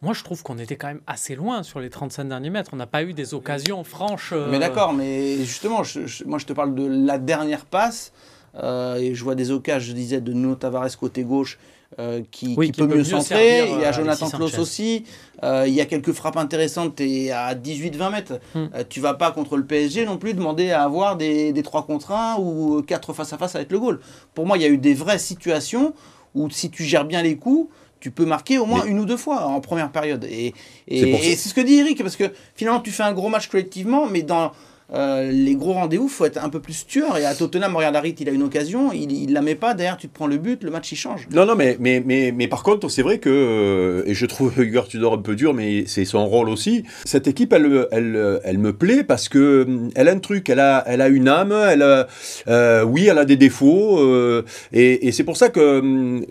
Moi, 0.00 0.14
je 0.14 0.22
trouve 0.22 0.44
qu'on 0.44 0.58
était 0.58 0.76
quand 0.76 0.86
même 0.86 1.00
assez 1.08 1.34
loin 1.34 1.64
sur 1.64 1.80
les 1.80 1.90
35 1.90 2.24
derniers 2.28 2.50
mètres. 2.50 2.70
On 2.72 2.76
n'a 2.76 2.86
pas 2.86 3.02
eu 3.02 3.14
des 3.14 3.34
occasions 3.34 3.82
franches. 3.82 4.30
euh, 4.32 4.48
Mais 4.48 4.60
d'accord, 4.60 4.92
mais 4.92 5.38
justement, 5.38 5.82
je- 5.82 6.06
je- 6.06 6.22
moi 6.24 6.38
je 6.38 6.46
te 6.46 6.52
parle 6.52 6.74
de 6.74 6.86
la 6.86 7.18
dernière 7.18 7.64
passe. 7.64 8.12
euh, 8.54 8.96
et 8.96 9.14
je 9.14 9.22
vois 9.24 9.34
des 9.34 9.50
occasions, 9.50 9.88
je 9.90 9.92
disais, 9.92 10.20
de 10.20 10.32
Nuno 10.32 10.54
Tavares 10.54 10.96
côté 10.98 11.22
gauche 11.22 11.58
euh, 11.98 12.22
qui, 12.30 12.54
Oui, 12.56 12.66
qui 12.66 12.72
qui 12.72 12.80
peut 12.80 12.88
peut 12.88 12.96
mieux 12.96 13.04
centrer. 13.04 13.58
servir, 13.58 13.74
Il 13.76 13.80
y 13.82 13.84
a 13.84 13.92
Jonathan 13.92 14.28
Klaus 14.30 14.58
aussi. 14.58 15.04
Il 15.42 15.72
y 15.72 15.80
a 15.80 15.84
quelques 15.86 16.12
frappes 16.12 16.36
intéressantes 16.38 17.00
et 17.00 17.30
à 17.30 17.54
18-20 17.54 18.10
mètres. 18.10 18.40
Euh, 18.56 18.84
tu 18.88 19.00
vas 19.00 19.14
pas 19.14 19.32
contre 19.32 19.56
le 19.56 19.64
PSG 19.64 20.06
non 20.06 20.16
plus 20.16 20.32
demander 20.34 20.70
à 20.70 20.82
avoir 20.82 21.16
des, 21.16 21.52
des 21.52 21.62
3 21.62 21.84
contre 21.86 22.12
1 22.12 22.36
ou 22.38 22.82
4 22.82 23.12
face 23.12 23.32
à 23.32 23.38
face 23.38 23.54
avec 23.54 23.70
le 23.70 23.78
goal. 23.78 24.00
Pour 24.34 24.46
moi, 24.46 24.56
il 24.56 24.62
y 24.62 24.66
a 24.66 24.68
eu 24.70 24.78
des 24.78 24.94
vraies 24.94 25.18
situations 25.18 25.92
où 26.34 26.48
si 26.50 26.70
tu 26.70 26.84
gères 26.84 27.04
bien 27.04 27.22
les 27.22 27.36
coups, 27.36 27.70
tu 28.00 28.10
peux 28.10 28.24
marquer 28.24 28.58
au 28.58 28.66
moins 28.66 28.82
Mais- 28.84 28.90
une 28.90 28.98
ou 29.00 29.04
deux 29.04 29.16
fois 29.16 29.46
en 29.46 29.60
première 29.60 29.90
période. 29.90 30.24
Et, 30.30 30.54
et- 30.88 31.34
C'est 31.34 31.48
ce 31.48 31.54
que 31.54 31.60
dit 31.60 31.74
Eric, 31.78 32.02
parce 32.02 32.16
que 32.16 32.24
finalement, 32.54 32.80
tu 32.80 32.90
fais 32.90 33.02
un 33.02 33.12
gros 33.12 33.28
match 33.28 33.48
collectivement, 33.48 34.06
mais 34.06 34.22
dans 34.22 34.52
euh, 34.94 35.30
les 35.30 35.54
gros 35.54 35.74
rendez-vous, 35.74 36.08
faut 36.08 36.24
être 36.24 36.42
un 36.42 36.48
peu 36.48 36.60
plus 36.60 36.86
tueur. 36.86 37.18
Et 37.18 37.26
à 37.26 37.34
Tottenham, 37.34 37.76
regarde 37.76 37.94
Harit, 37.94 38.14
il 38.20 38.28
a 38.30 38.32
une 38.32 38.42
occasion, 38.42 38.90
il, 38.90 39.12
il 39.12 39.34
la 39.34 39.42
met 39.42 39.54
pas, 39.54 39.74
derrière, 39.74 39.98
tu 39.98 40.08
te 40.08 40.14
prends 40.14 40.26
le 40.26 40.38
but, 40.38 40.64
le 40.64 40.70
match 40.70 40.90
il 40.92 40.96
change. 40.96 41.28
Non, 41.30 41.44
non, 41.44 41.56
mais, 41.56 41.76
mais, 41.78 42.02
mais, 42.02 42.32
mais 42.34 42.48
par 42.48 42.62
contre, 42.62 42.88
c'est 42.88 43.02
vrai 43.02 43.18
que, 43.18 43.28
euh, 43.28 44.02
et 44.06 44.14
je 44.14 44.24
trouve 44.24 44.50
Hugo 44.62 44.80
Tudor 44.88 45.12
un 45.12 45.18
peu 45.18 45.36
dur, 45.36 45.52
mais 45.52 45.84
c'est 45.86 46.06
son 46.06 46.24
rôle 46.26 46.48
aussi. 46.48 46.84
Cette 47.04 47.26
équipe, 47.26 47.52
elle, 47.52 47.86
elle, 47.92 48.40
elle 48.44 48.56
me 48.56 48.72
plaît 48.72 49.04
parce 49.04 49.28
que 49.28 49.64
hum, 49.68 49.90
elle 49.94 50.08
a 50.08 50.12
un 50.12 50.20
truc, 50.20 50.48
elle 50.48 50.60
a, 50.60 50.82
elle 50.86 51.02
a 51.02 51.08
une 51.08 51.28
âme, 51.28 51.52
elle 51.52 51.82
a, 51.82 52.06
euh, 52.48 52.82
oui, 52.82 53.08
elle 53.10 53.18
a 53.18 53.26
des 53.26 53.36
défauts, 53.36 53.98
euh, 54.00 54.42
et, 54.72 55.06
et 55.06 55.12
c'est 55.12 55.24
pour 55.24 55.36
ça 55.36 55.50
que 55.50 56.22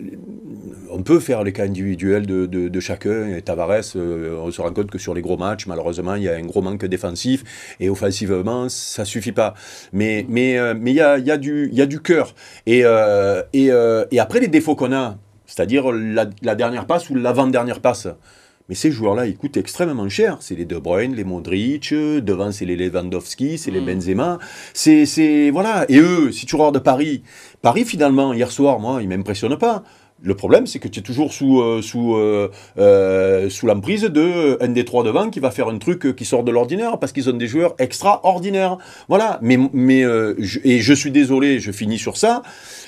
on 0.90 1.02
peut 1.02 1.20
faire 1.20 1.44
les 1.44 1.52
cas 1.52 1.64
individuels 1.64 2.26
de, 2.26 2.46
de, 2.46 2.68
de 2.68 2.80
chacun. 2.80 3.28
Et 3.28 3.42
Tavares, 3.42 3.96
euh, 3.96 4.36
on 4.42 4.50
se 4.50 4.60
rend 4.60 4.72
compte 4.72 4.90
que 4.90 4.98
sur 4.98 5.14
les 5.14 5.22
gros 5.22 5.36
matchs, 5.36 5.66
malheureusement, 5.66 6.14
il 6.14 6.24
y 6.24 6.28
a 6.28 6.34
un 6.34 6.42
gros 6.42 6.62
manque 6.62 6.84
défensif, 6.84 7.44
et 7.80 7.88
offensivement, 7.90 8.68
ça 8.68 9.04
suffit 9.04 9.32
pas. 9.32 9.54
Mais 9.92 10.26
mais 10.28 10.58
euh, 10.58 10.74
mais 10.78 10.92
il 10.92 10.96
y 10.96 11.00
a, 11.00 11.18
y 11.18 11.30
a 11.30 11.36
du 11.36 11.68
y 11.72 11.80
a 11.80 11.86
du 11.86 12.00
cœur. 12.00 12.34
Et 12.66 12.82
euh, 12.84 13.42
et, 13.52 13.70
et 14.10 14.20
après 14.20 14.40
les 14.40 14.48
défauts 14.48 14.76
qu'on 14.76 14.92
a, 14.92 15.18
c'est-à-dire 15.46 15.90
la, 15.92 16.26
la 16.42 16.54
dernière 16.54 16.86
passe 16.86 17.10
ou 17.10 17.14
l'avant-dernière 17.14 17.80
passe. 17.80 18.08
Mais 18.68 18.74
ces 18.74 18.90
joueurs-là, 18.90 19.26
ils 19.26 19.34
coûtent 19.34 19.56
extrêmement 19.56 20.10
cher. 20.10 20.36
C'est 20.40 20.54
les 20.54 20.66
De 20.66 20.76
Bruyne, 20.76 21.14
les 21.14 21.24
Modric, 21.24 21.94
devant 21.94 22.52
c'est 22.52 22.66
les 22.66 22.76
Lewandowski, 22.76 23.56
c'est 23.56 23.70
les 23.70 23.80
Mm. 23.80 23.86
Benzema. 23.86 24.38
C'est, 24.74 25.06
c'est, 25.06 25.48
voilà. 25.50 25.86
Et 25.88 25.98
eux, 25.98 26.32
si 26.32 26.44
tu 26.44 26.54
regardes 26.54 26.80
Paris, 26.80 27.22
Paris 27.62 27.86
finalement, 27.86 28.34
hier 28.34 28.50
soir, 28.52 28.78
moi, 28.78 29.02
il 29.02 29.08
m'impressionne 29.08 29.56
pas. 29.56 29.84
Le 30.20 30.34
problème, 30.34 30.66
c'est 30.66 30.80
que 30.80 30.88
tu 30.88 30.98
es 30.98 31.02
toujours 31.02 31.32
sous, 31.32 31.60
euh, 31.60 31.80
euh, 31.94 32.48
euh, 32.78 33.48
l'emprise 33.62 34.02
de 34.02 34.58
des 34.66 34.84
trois 34.84 35.04
devant 35.04 35.30
qui 35.30 35.38
va 35.38 35.50
faire 35.52 35.68
un 35.68 35.78
truc 35.78 36.16
qui 36.16 36.24
sort 36.24 36.42
de 36.42 36.50
l'ordinaire 36.50 36.98
parce 36.98 37.12
qu'ils 37.12 37.30
ont 37.30 37.34
des 37.36 37.46
joueurs 37.46 37.74
extraordinaires. 37.78 38.78
Voilà. 39.08 39.38
Mais, 39.42 39.56
mais 39.72 40.02
je- 40.02 40.58
et 40.64 40.80
je 40.80 40.92
suis 40.92 41.12
désolé, 41.12 41.60
je 41.60 41.70
finis 41.70 41.98
sur 41.98 42.16
ça. 42.16 42.42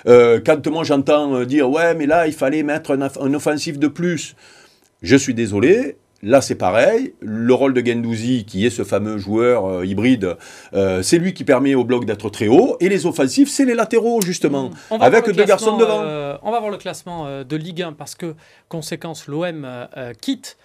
Quand 0.07 0.67
moi 0.67 0.83
j'entends 0.85 1.45
dire 1.45 1.71
ouais, 1.71 1.95
mais 1.95 2.07
là 2.07 2.27
il 2.27 2.33
fallait 2.33 2.65
mettre 2.65 2.97
un, 2.97 3.03
un 3.03 3.35
offensif 3.35 3.79
de 3.79 3.87
plus, 3.89 4.35
je 5.03 5.17
suis 5.17 5.35
désolé. 5.35 5.97
Là, 6.23 6.43
c'est 6.43 6.55
pareil. 6.55 7.15
Le 7.21 7.55
rôle 7.55 7.73
de 7.73 7.85
Gendouzi, 7.85 8.45
qui 8.45 8.67
est 8.67 8.71
ce 8.71 8.85
fameux 8.85 9.17
joueur 9.17 9.65
euh, 9.65 9.87
hybride, 9.87 10.37
euh, 10.75 11.03
c'est 11.03 11.19
lui 11.19 11.33
qui 11.33 11.45
permet 11.45 11.75
au 11.75 11.85
bloc 11.85 12.05
d'être 12.05 12.29
très 12.29 12.47
haut. 12.47 12.77
Et 12.81 12.91
les 12.91 13.07
offensifs, 13.07 13.49
c'est 13.49 13.65
les 13.65 13.75
latéraux, 13.75 14.21
justement. 14.21 14.71
Va 14.91 14.97
Avec 15.01 15.31
deux 15.31 15.45
garçons 15.45 15.79
devant. 15.79 16.03
euh, 16.03 16.37
on 16.43 16.51
va 16.51 16.61
voir 16.61 16.71
le 16.71 16.77
classement 16.77 17.43
de 17.43 17.57
Ligue 17.57 17.83
1 17.83 17.95
parce 17.95 18.15
que, 18.15 18.35
conséquence, 18.69 19.29
l'OM 19.29 19.67
quitte 20.21 20.59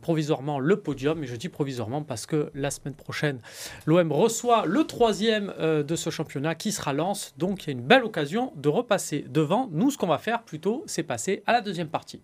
provisoirement 0.00 0.58
le 0.58 0.76
podium. 0.76 1.22
Et 1.22 1.26
je 1.26 1.36
dis 1.36 1.48
provisoirement 1.48 2.02
parce 2.02 2.26
que 2.26 2.50
la 2.54 2.70
semaine 2.70 2.94
prochaine, 2.94 3.38
l'OM 3.86 4.10
reçoit 4.10 4.64
le 4.66 4.84
troisième 4.84 5.52
de 5.60 5.96
ce 5.96 6.10
championnat 6.10 6.54
qui 6.56 6.72
sera 6.72 6.92
Lens. 6.92 7.34
Donc 7.38 7.64
il 7.64 7.66
y 7.68 7.70
a 7.70 7.72
une 7.72 7.86
belle 7.86 8.04
occasion 8.04 8.52
de 8.56 8.68
repasser 8.68 9.24
devant. 9.28 9.68
Nous, 9.70 9.90
ce 9.92 9.98
qu'on 9.98 10.08
va 10.08 10.18
faire 10.18 10.42
plutôt, 10.42 10.82
c'est 10.86 11.04
passer 11.04 11.42
à 11.46 11.52
la 11.52 11.60
deuxième 11.60 11.88
partie. 11.88 12.20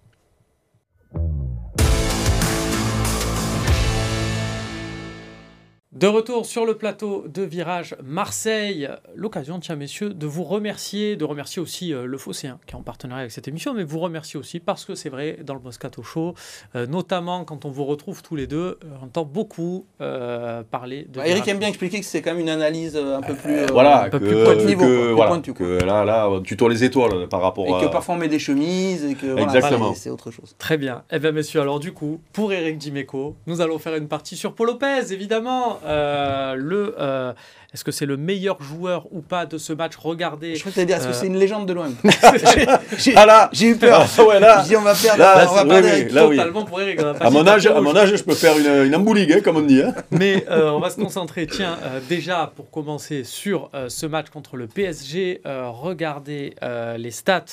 De 5.99 6.07
retour 6.07 6.47
sur 6.47 6.65
le 6.65 6.77
plateau 6.77 7.25
de 7.27 7.43
Virage 7.43 7.97
Marseille, 8.05 8.89
l'occasion, 9.17 9.59
tiens 9.59 9.75
messieurs, 9.75 10.11
de 10.15 10.27
vous 10.29 10.45
remercier, 10.45 11.17
de 11.17 11.25
remercier 11.25 11.61
aussi 11.61 11.93
euh, 11.93 12.07
le 12.07 12.17
Phocéen 12.19 12.61
qui 12.69 12.75
est 12.75 12.77
en 12.79 12.83
partenariat 12.83 13.23
avec 13.23 13.33
cette 13.33 13.49
émission, 13.49 13.75
mais 13.75 13.83
vous 13.83 13.99
remercier 13.99 14.39
aussi 14.39 14.61
parce 14.61 14.85
que 14.85 14.95
c'est 14.95 15.09
vrai, 15.09 15.39
dans 15.43 15.55
le 15.55 15.61
Moscato 15.61 16.05
Show, 16.05 16.35
euh, 16.77 16.87
notamment 16.87 17.45
quand 17.45 17.65
on 17.65 17.71
vous 17.71 17.85
retrouve 17.85 18.23
tous 18.23 18.37
les 18.37 18.47
deux, 18.47 18.79
euh, 18.85 18.89
on 19.03 19.07
entend 19.07 19.25
beaucoup 19.25 19.87
euh, 20.01 20.63
parler 20.71 21.03
de... 21.09 21.19
Bah, 21.19 21.27
Eric 21.27 21.49
aime 21.49 21.59
bien 21.59 21.67
expliquer 21.67 21.99
que 21.99 22.07
c'est 22.07 22.23
quand 22.23 22.31
même 22.31 22.41
une 22.43 22.49
analyse 22.49 22.95
un 22.97 23.21
peu 23.21 23.35
plus. 23.35 23.67
voilà, 23.73 24.05
un 24.05 24.09
peu 24.09 24.21
que, 24.21 24.25
plus 24.27 24.45
pointu 24.45 24.67
niveau, 24.67 24.85
que, 24.85 25.11
voilà, 25.15 25.31
pointu, 25.33 25.53
que 25.53 25.83
là, 25.85 26.05
là, 26.05 26.31
tu 26.45 26.57
tournes 26.57 26.71
les 26.71 26.85
étoiles 26.85 27.27
par 27.29 27.41
rapport 27.43 27.67
Et 27.67 27.75
à. 27.75 27.81
que 27.81 27.91
parfois 27.91 28.15
on 28.15 28.19
met 28.19 28.29
des 28.29 28.39
chemises 28.39 29.05
et 29.05 29.17
que 29.17 29.37
Exactement. 29.37 29.93
c'est- 29.95 30.03
c'est 30.03 30.11
autre 30.11 30.31
chose. 30.31 30.55
Très 30.59 30.79
bien. 30.79 31.03
Eh 31.11 31.19
bien, 31.19 31.33
messieurs, 31.33 31.61
alors 31.61 31.81
du 31.81 31.91
coup, 31.91 32.21
pour 32.33 32.53
Eric 32.53 32.79
Dimeco, 32.79 33.35
nous 33.49 33.61
allons 33.61 33.81
faire 33.81 33.97
une 33.97 34.07
partie 34.07 34.37
sur 34.37 34.55
Paul 34.55 34.69
Lopez, 34.69 35.13
évidemment. 35.13 35.81
Euh, 35.89 36.55
le, 36.55 36.95
euh, 36.99 37.33
est-ce 37.75 37.85
que 37.85 37.93
c'est 37.93 38.07
le 38.07 38.17
meilleur 38.17 38.63
joueur 38.63 39.07
ou 39.13 39.21
pas 39.21 39.45
de 39.45 39.59
ce 39.59 39.73
match 39.75 39.93
Regardez. 39.97 40.55
Je 40.55 40.61
crois 40.61 40.73
que 40.73 40.81
dire, 40.81 40.97
est-ce 40.97 41.05
que 41.07 41.11
Euh, 41.11 41.13
c'est 41.13 41.27
une 41.27 41.37
légende 41.37 41.67
de 41.69 41.75
l'OM 41.75 41.95
J'ai 42.99 43.15
Ah 43.15 43.27
là 43.27 43.51
j'ai 43.53 43.69
eu 43.69 43.77
peur. 43.77 44.07
Ah 44.19 44.23
ouais, 44.25 44.41
là. 44.41 44.63
Je 44.63 44.69
dis, 44.69 44.77
on 44.77 44.81
va 44.83 44.95
perdre, 44.95 45.19
Là, 45.19 45.47
on 45.51 45.55
va 45.55 45.65
perdre 45.67 45.87
oui, 45.87 45.89
Eric. 45.91 46.07
oui, 46.09 46.15
là, 46.15 46.27
oui. 46.29 46.37
Totalement 46.37 46.65
pour 46.65 46.81
Eric. 46.81 47.01
on 47.03 47.07
À 47.09 47.29
dit 47.29 47.35
mon, 47.37 47.47
âge, 47.47 47.67
à 47.67 47.81
mon 47.83 47.95
âge, 47.95 48.15
je 48.17 48.23
peux 48.25 48.35
faire 48.35 48.57
une, 48.59 48.87
une 48.87 48.95
embouligue, 48.95 49.33
hein, 49.33 49.41
comme 49.45 49.57
on 49.59 49.61
dit. 49.63 49.83
hein. 49.83 49.95
Mais 50.11 50.47
euh, 50.51 50.71
on 50.71 50.81
va 50.81 50.89
se 50.91 50.97
concentrer, 50.97 51.47
tiens, 51.47 51.77
euh, 51.85 52.01
déjà 52.09 52.51
pour 52.57 52.71
commencer 52.71 53.23
sur 53.25 53.71
euh, 53.75 53.89
ce 53.91 54.07
match 54.07 54.31
contre 54.31 54.57
le 54.57 54.67
PSG. 54.67 55.43
euh, 55.47 55.69
regardez 55.69 56.55
euh, 56.63 56.97
les 56.97 57.11
stats 57.11 57.45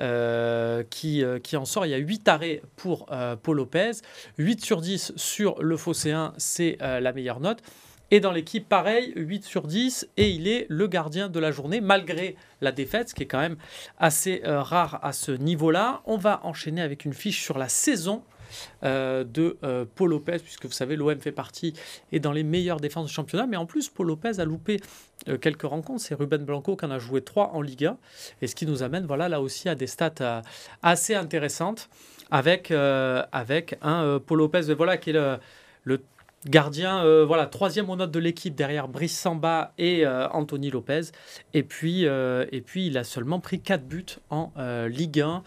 euh, 0.00 0.82
qui, 0.90 1.22
euh, 1.24 1.38
qui 1.38 1.56
en 1.56 1.64
sort. 1.64 1.86
Il 1.86 1.90
y 1.90 1.94
a 1.94 1.98
8 1.98 2.26
arrêts 2.28 2.62
pour 2.76 3.06
euh, 3.12 3.36
Paul 3.40 3.56
Lopez, 3.58 3.92
8 4.38 4.64
sur 4.64 4.80
10 4.80 5.12
sur 5.16 5.62
le 5.62 5.76
Phocéen, 5.76 6.32
c'est 6.36 6.78
euh, 6.82 7.00
la 7.00 7.12
meilleure 7.12 7.40
note. 7.40 7.58
Et 8.12 8.20
dans 8.20 8.30
l'équipe, 8.30 8.68
pareil, 8.68 9.14
8 9.16 9.42
sur 9.42 9.66
10, 9.66 10.06
et 10.18 10.28
il 10.28 10.46
est 10.46 10.66
le 10.68 10.86
gardien 10.86 11.30
de 11.30 11.40
la 11.40 11.50
journée, 11.50 11.80
malgré 11.80 12.36
la 12.60 12.70
défaite, 12.70 13.08
ce 13.08 13.14
qui 13.14 13.22
est 13.22 13.26
quand 13.26 13.40
même 13.40 13.56
assez 13.98 14.42
euh, 14.44 14.60
rare 14.60 15.00
à 15.02 15.14
ce 15.14 15.32
niveau-là. 15.32 16.02
On 16.04 16.18
va 16.18 16.42
enchaîner 16.44 16.82
avec 16.82 17.06
une 17.06 17.14
fiche 17.14 17.42
sur 17.42 17.56
la 17.56 17.70
saison 17.70 18.22
euh, 18.84 19.24
de 19.24 19.56
euh, 19.64 19.86
Paul 19.94 20.10
Lopez, 20.10 20.40
puisque 20.40 20.66
vous 20.66 20.72
savez, 20.72 20.94
l'OM 20.94 21.18
fait 21.20 21.32
partie 21.32 21.72
et 22.12 22.20
dans 22.20 22.32
les 22.32 22.42
meilleures 22.42 22.80
défenses 22.80 23.06
du 23.06 23.12
championnat. 23.14 23.46
Mais 23.46 23.56
en 23.56 23.64
plus, 23.64 23.88
Paul 23.88 24.08
Lopez 24.08 24.40
a 24.40 24.44
loupé 24.44 24.78
quelques 25.40 25.62
rencontres. 25.62 26.02
C'est 26.02 26.14
Ruben 26.14 26.44
Blanco 26.44 26.76
qui 26.76 26.84
en 26.84 26.90
a 26.90 26.98
joué 26.98 27.22
3 27.22 27.52
en 27.54 27.62
Liga. 27.62 27.96
Et 28.42 28.46
ce 28.46 28.54
qui 28.54 28.66
nous 28.66 28.82
amène 28.82 29.06
voilà, 29.06 29.30
là 29.30 29.40
aussi 29.40 29.70
à 29.70 29.74
des 29.74 29.86
stats 29.86 30.42
assez 30.82 31.14
intéressantes 31.14 31.88
avec, 32.30 32.72
avec 32.72 33.78
un 33.80 34.18
Paul 34.18 34.38
Lopez 34.38 34.74
voilà, 34.74 34.98
qui 34.98 35.10
est 35.10 35.14
le, 35.14 35.38
le 35.84 36.02
Gardien, 36.46 37.04
euh, 37.04 37.24
voilà, 37.24 37.46
troisième 37.46 37.88
aux 37.88 37.94
notes 37.94 38.10
de 38.10 38.18
l'équipe 38.18 38.54
derrière 38.54 38.88
Brice 38.88 39.16
Samba 39.16 39.72
et 39.78 40.04
euh, 40.04 40.28
Anthony 40.30 40.70
Lopez. 40.70 41.02
Et 41.54 41.62
puis, 41.62 42.06
euh, 42.06 42.46
et 42.50 42.60
puis, 42.60 42.88
il 42.88 42.98
a 42.98 43.04
seulement 43.04 43.38
pris 43.38 43.60
4 43.60 43.86
buts 43.86 44.06
en 44.28 44.52
Ligue 44.88 45.20
1. 45.20 45.42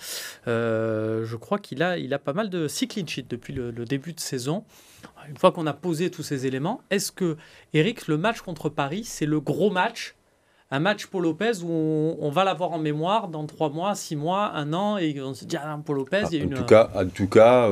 je 0.45 1.35
crois 1.35 1.59
qu'il 1.59 1.83
a, 1.83 2.19
pas 2.19 2.33
mal 2.33 2.49
de 2.49 2.67
6 2.67 2.87
clean 2.87 3.05
depuis 3.27 3.53
le, 3.53 3.71
début 3.85 4.13
de 4.13 4.19
saison. 4.21 4.63
Une 5.27 5.37
fois 5.37 5.51
qu'on 5.51 5.67
a 5.67 5.73
posé 5.73 6.09
tous 6.09 6.23
ces 6.23 6.45
éléments, 6.45 6.81
est-ce 6.89 7.11
que, 7.11 7.35
Eric, 7.73 8.07
le 8.07 8.17
match 8.17 8.41
contre 8.41 8.69
Paris, 8.69 9.03
c'est 9.03 9.25
le 9.25 9.41
gros 9.41 9.71
match 9.71 10.15
un 10.72 10.79
match 10.79 11.05
pour 11.05 11.22
Lopez 11.22 11.62
où 11.63 12.17
on, 12.19 12.29
va 12.29 12.43
l'avoir 12.43 12.72
en 12.72 12.79
mémoire 12.79 13.27
dans 13.27 13.45
3 13.45 13.69
mois, 13.69 13.95
6 13.95 14.15
mois, 14.15 14.51
1 14.55 14.74
an, 14.74 14.98
et 14.98 15.22
on 15.22 15.34
se 15.34 15.45
dit, 15.45 15.57
ah, 15.57 15.79
Paul 15.86 15.98
Lopez, 15.98 16.24
ah, 16.24 16.27
il 16.31 16.38
y 16.38 16.41
a 16.41 16.45
en 16.45 16.48
une... 16.50 16.53
Tout 16.55 16.65
cas, 16.65 16.89
en 16.95 17.07
tout 17.07 17.27
cas, 17.27 17.69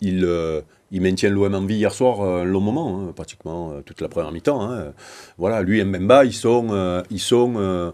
il 0.00 0.64
il 0.92 1.00
maintient 1.00 1.30
l'OM 1.30 1.54
en 1.54 1.62
vie 1.62 1.76
hier 1.76 1.92
soir 1.92 2.20
euh, 2.20 2.42
un 2.42 2.44
long 2.44 2.60
moment, 2.60 3.00
hein, 3.00 3.12
pratiquement 3.14 3.72
euh, 3.72 3.80
toute 3.84 4.00
la 4.00 4.08
première 4.08 4.32
mi-temps. 4.32 4.62
Hein. 4.62 4.92
Voilà, 5.38 5.62
lui 5.62 5.80
et 5.80 5.84
Mbemba, 5.84 6.24
ils 6.24 6.32
sont, 6.32 6.68
euh, 6.70 7.02
ils 7.10 7.20
sont 7.20 7.92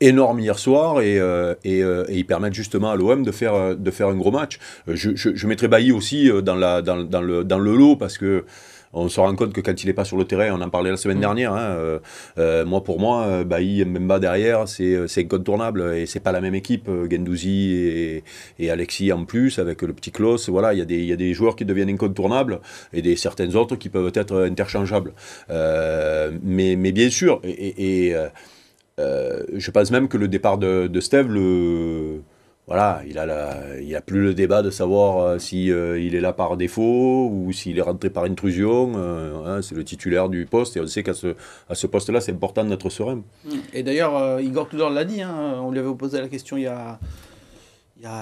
énormes 0.00 0.40
hier 0.40 0.58
soir 0.58 1.00
et, 1.00 1.16
et, 1.64 1.84
ils 2.08 2.26
permettent 2.26 2.54
justement 2.54 2.90
à 2.90 2.96
l'OM 2.96 3.22
de 3.22 3.30
faire, 3.30 3.76
de 3.76 3.90
faire 3.90 4.08
un 4.08 4.16
gros 4.16 4.32
match. 4.32 4.58
Je, 4.88 5.10
je, 5.14 5.46
mettrai 5.46 5.68
Bailly 5.68 5.92
aussi 5.92 6.30
dans, 6.42 6.56
la, 6.56 6.82
dans, 6.82 7.04
dans, 7.04 7.20
le, 7.20 7.44
dans 7.44 7.58
le 7.58 7.74
lot 7.76 7.96
parce 7.96 8.18
que 8.18 8.44
on 8.94 9.08
se 9.08 9.20
rend 9.20 9.34
compte 9.34 9.52
que 9.52 9.60
quand 9.60 9.82
il 9.82 9.86
n'est 9.86 9.92
pas 9.92 10.04
sur 10.04 10.16
le 10.16 10.24
terrain, 10.24 10.50
on 10.52 10.60
en 10.60 10.70
parlait 10.70 10.90
la 10.90 10.96
semaine 10.96 11.18
mm. 11.18 11.20
dernière, 11.20 11.52
hein, 11.52 11.74
euh, 11.76 11.98
euh, 12.38 12.64
moi 12.64 12.82
pour 12.82 13.00
moi, 13.00 13.44
Bailly 13.44 13.84
Mbemba 13.84 14.18
derrière, 14.18 14.68
c'est 14.68 15.18
incontournable 15.18 15.94
et 15.94 16.06
c'est 16.06 16.20
pas 16.20 16.32
la 16.32 16.40
même 16.40 16.54
équipe, 16.54 16.88
Gendouzi 17.10 18.22
et, 18.58 18.70
Alexis 18.70 19.12
en 19.12 19.24
plus, 19.24 19.58
avec 19.58 19.82
le 19.82 19.92
petit 19.92 20.10
Klaus, 20.10 20.48
voilà, 20.48 20.72
il 20.72 20.78
y, 20.78 21.12
a 21.12 21.16
des 21.16 21.34
joueurs 21.34 21.56
qui 21.56 21.64
deviennent 21.64 21.90
incontournables 21.90 22.60
et 22.92 23.02
des 23.02 23.16
certains 23.16 23.54
autres 23.54 23.76
qui 23.76 23.88
peuvent 23.88 24.12
être 24.14 24.42
interchangeables. 24.42 25.12
mais, 25.50 26.92
bien 26.92 27.10
sûr, 27.10 27.40
et, 27.44 28.14
je 28.98 29.70
pense 29.70 29.90
même 29.90 30.08
que 30.08 30.16
le 30.16 30.28
départ 30.28 30.58
de, 30.58 30.86
de 30.86 31.00
Steve, 31.00 31.28
le 31.28 32.22
voilà, 32.66 33.02
il 33.06 33.18
a, 33.18 33.78
il 33.78 33.94
a 33.94 34.00
plus 34.00 34.22
le 34.22 34.34
débat 34.34 34.62
de 34.62 34.70
savoir 34.70 35.18
euh, 35.18 35.38
si 35.38 35.70
euh, 35.70 36.00
il 36.00 36.14
est 36.14 36.20
là 36.20 36.32
par 36.32 36.56
défaut 36.56 37.28
ou 37.30 37.52
s'il 37.52 37.78
est 37.78 37.82
rentré 37.82 38.08
par 38.08 38.24
intrusion. 38.24 38.92
Euh, 38.96 39.58
hein, 39.58 39.60
c'est 39.60 39.74
le 39.74 39.84
titulaire 39.84 40.30
du 40.30 40.46
poste 40.46 40.78
et 40.78 40.80
on 40.80 40.86
sait 40.86 41.02
qu'à 41.02 41.12
ce, 41.12 41.34
à 41.68 41.74
ce 41.74 41.86
poste-là, 41.86 42.22
c'est 42.22 42.32
important 42.32 42.64
d'être 42.64 42.88
serein. 42.88 43.20
Et 43.74 43.82
d'ailleurs, 43.82 44.40
Igor 44.40 44.68
Tudor 44.68 44.88
l'a 44.88 45.04
dit, 45.04 45.20
hein, 45.20 45.60
on 45.62 45.72
lui 45.72 45.78
avait 45.78 45.94
posé 45.94 46.20
la 46.22 46.28
question 46.28 46.56
il 46.56 46.62
y 46.62 46.66
a, 46.66 46.98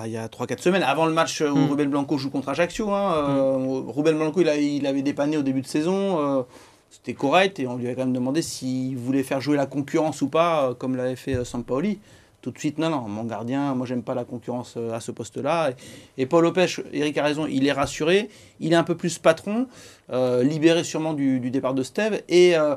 il 0.06 0.10
y 0.10 0.16
a, 0.16 0.26
3-4 0.26 0.58
semaines, 0.58 0.82
avant 0.82 1.06
le 1.06 1.12
match 1.12 1.40
où 1.40 1.56
mm. 1.56 1.70
Ruben 1.70 1.90
Blanco 1.90 2.18
joue 2.18 2.30
contre 2.30 2.48
Ajaccio. 2.48 2.90
Hein, 2.90 3.58
mm. 3.60 3.90
Ruben 3.90 4.16
Blanco, 4.16 4.40
il, 4.40 4.48
il, 4.48 4.86
avait 4.88 5.02
dépanné 5.02 5.36
au 5.36 5.42
début 5.42 5.60
de 5.60 5.68
saison. 5.68 6.44
c'était 6.90 7.14
correct 7.14 7.60
et 7.60 7.68
on 7.68 7.76
lui 7.76 7.86
avait 7.86 7.94
quand 7.94 8.06
même 8.06 8.12
demandé 8.12 8.42
s'il 8.42 8.96
voulait 8.96 9.22
faire 9.22 9.40
jouer 9.40 9.56
la 9.56 9.66
concurrence 9.66 10.20
ou 10.20 10.26
pas, 10.26 10.74
comme 10.80 10.96
l'avait 10.96 11.14
fait 11.14 11.44
Sampaoli 11.44 12.00
tout 12.42 12.50
de 12.50 12.58
suite, 12.58 12.78
non, 12.78 12.90
non, 12.90 13.02
mon 13.02 13.22
gardien, 13.22 13.74
moi 13.74 13.86
j'aime 13.86 14.02
pas 14.02 14.14
la 14.14 14.24
concurrence 14.24 14.74
euh, 14.76 14.92
à 14.92 15.00
ce 15.00 15.12
poste-là. 15.12 15.70
Et, 16.18 16.26
Paul 16.26 16.42
Lopez, 16.42 16.66
Eric 16.92 17.16
a 17.16 17.22
raison, 17.22 17.46
il 17.46 17.66
est 17.66 17.72
rassuré, 17.72 18.28
il 18.58 18.72
est 18.72 18.76
un 18.76 18.82
peu 18.82 18.96
plus 18.96 19.18
patron, 19.18 19.68
euh, 20.10 20.42
libéré 20.42 20.82
sûrement 20.82 21.14
du, 21.14 21.38
départ 21.50 21.72
de 21.72 21.84
Steve. 21.84 22.20
Et 22.28 22.56
euh, 22.56 22.74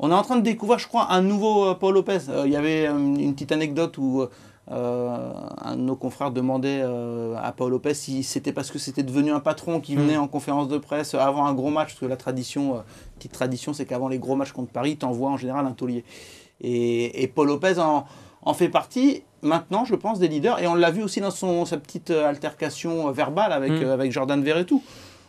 on 0.00 0.10
est 0.10 0.14
en 0.14 0.22
train 0.22 0.36
de 0.36 0.42
découvrir, 0.42 0.80
je 0.80 0.88
crois, 0.88 1.12
un 1.12 1.22
nouveau 1.22 1.72
Paul 1.76 1.94
Lopez. 1.94 2.18
Il 2.44 2.50
y 2.50 2.56
avait 2.56 2.86
une 2.86 3.32
petite 3.34 3.52
anecdote 3.52 3.96
où 3.98 4.26
un 4.70 5.76
de 5.76 5.80
nos 5.80 5.96
confrères 5.96 6.30
demandait 6.30 6.82
à 6.82 7.52
Paul 7.56 7.70
Lopez 7.70 7.94
si 7.94 8.22
c'était 8.22 8.52
parce 8.52 8.70
que 8.70 8.78
c'était 8.78 9.02
devenu 9.02 9.32
un 9.32 9.40
patron 9.40 9.80
qui 9.80 9.96
venait 9.96 10.16
mm. 10.16 10.22
en 10.22 10.28
conférence 10.28 10.68
de 10.68 10.78
presse 10.78 11.14
avant 11.14 11.46
un 11.46 11.54
gros 11.54 11.70
match, 11.70 11.88
parce 11.88 12.00
que 12.00 12.06
la 12.06 12.16
tradition, 12.16 12.82
petite 13.16 13.32
tradition, 13.32 13.72
c'est 13.72 13.86
qu'avant 13.86 14.08
les 14.08 14.18
gros 14.18 14.36
matchs 14.36 14.52
contre 14.52 14.70
Paris, 14.70 14.96
t'envoies 14.96 15.30
en 15.30 15.36
général 15.36 15.66
un 15.66 15.72
taulier. 15.72 16.04
Et, 16.60 17.22
et 17.22 17.28
Paul 17.28 17.48
Lopez 17.48 17.78
en 17.78 18.04
en 18.48 18.54
fait 18.54 18.70
partie 18.70 19.24
maintenant, 19.42 19.84
je 19.84 19.94
pense, 19.94 20.18
des 20.18 20.26
leaders. 20.26 20.58
Et 20.58 20.66
on 20.66 20.74
l'a 20.74 20.90
vu 20.90 21.02
aussi 21.02 21.20
dans 21.20 21.30
son, 21.30 21.66
sa 21.66 21.76
petite 21.76 22.10
euh, 22.10 22.26
altercation 22.26 23.08
euh, 23.08 23.12
verbale 23.12 23.52
avec, 23.52 23.72
mm. 23.72 23.82
euh, 23.82 23.92
avec 23.92 24.10
Jordan 24.10 24.42
Verretou, 24.42 24.82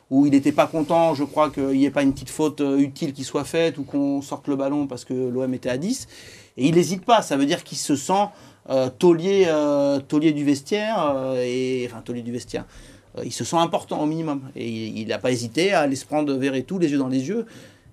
où 0.09 0.25
il 0.25 0.31
n'était 0.31 0.53
pas 0.53 0.67
content, 0.67 1.13
je 1.15 1.25
crois, 1.25 1.49
qu'il 1.49 1.67
n'y 1.67 1.83
ait 1.83 1.91
pas 1.91 2.01
une 2.01 2.13
petite 2.13 2.29
faute 2.29 2.63
utile 2.77 3.11
qui 3.11 3.25
soit 3.25 3.43
faite 3.43 3.77
ou 3.77 3.83
qu'on 3.83 4.21
sorte 4.21 4.47
le 4.47 4.55
ballon 4.55 4.87
parce 4.87 5.03
que 5.03 5.13
l'OM 5.13 5.53
était 5.53 5.69
à 5.69 5.77
10. 5.77 6.07
Et 6.55 6.67
il 6.69 6.75
n'hésite 6.75 7.03
pas, 7.03 7.21
ça 7.21 7.35
veut 7.35 7.45
dire 7.45 7.65
qu'il 7.65 7.77
se 7.77 7.95
sent 7.97 8.27
taulier, 8.97 9.47
taulier 10.07 10.31
du 10.31 10.43
vestiaire, 10.43 11.35
et, 11.37 11.87
enfin 11.87 12.01
taulier 12.01 12.23
du 12.23 12.31
vestiaire. 12.31 12.65
il 13.23 13.31
se 13.31 13.43
sent 13.43 13.57
important 13.57 14.01
au 14.01 14.07
minimum. 14.07 14.41
Et 14.55 14.67
il 14.67 15.09
n'a 15.09 15.19
pas 15.19 15.31
hésité 15.31 15.73
à 15.73 15.81
aller 15.81 15.95
se 15.95 16.05
prendre 16.05 16.33
Verretou 16.33 16.79
les 16.79 16.89
yeux 16.89 16.97
dans 16.97 17.07
les 17.07 17.27
yeux 17.27 17.45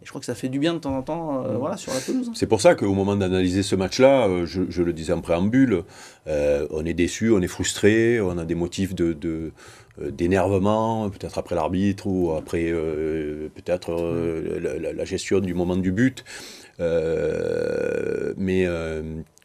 je 0.07 0.11
crois 0.11 0.21
que 0.21 0.27
ça 0.27 0.37
fait 0.37 0.49
du 0.49 0.61
bien 0.61 0.73
de 0.73 0.79
temps 0.79 0.97
en 0.97 1.03
temps 1.03 1.45
euh, 1.45 1.55
mm. 1.55 1.57
voilà, 1.57 1.77
sur 1.77 1.93
la 1.93 1.99
pelouse. 1.99 2.29
Hein. 2.29 2.33
C'est 2.37 2.47
pour 2.47 2.61
ça 2.61 2.77
qu'au 2.77 2.95
moment 2.95 3.17
d'analyser 3.17 3.65
ce 3.65 3.75
match-là, 3.75 4.29
euh, 4.29 4.47
je, 4.47 4.83
le 4.83 4.93
disais 4.93 5.13
en 5.13 5.21
préambule, 5.21 5.83
euh, 6.29 6.65
on 6.71 6.87
est 6.87 6.95
déçu, 6.95 7.33
on 7.33 7.43
est 7.43 7.49
frustré, 7.49 8.21
on 8.21 8.39
a 8.39 8.45
des 8.45 8.55
motifs 8.55 8.95
de, 8.95 9.53
d'énervement, 9.99 11.09
peut-être 11.11 11.39
après 11.39 11.55
l'arbitre 11.55 12.07
ou 12.07 12.33
après 12.37 12.71
peut-être 13.55 13.93
la, 14.61 14.93
la, 14.93 15.05
gestion 15.05 15.41
du 15.41 15.55
moment 15.55 15.77
du 15.77 15.93
but. 15.93 16.25
mais 16.79 18.67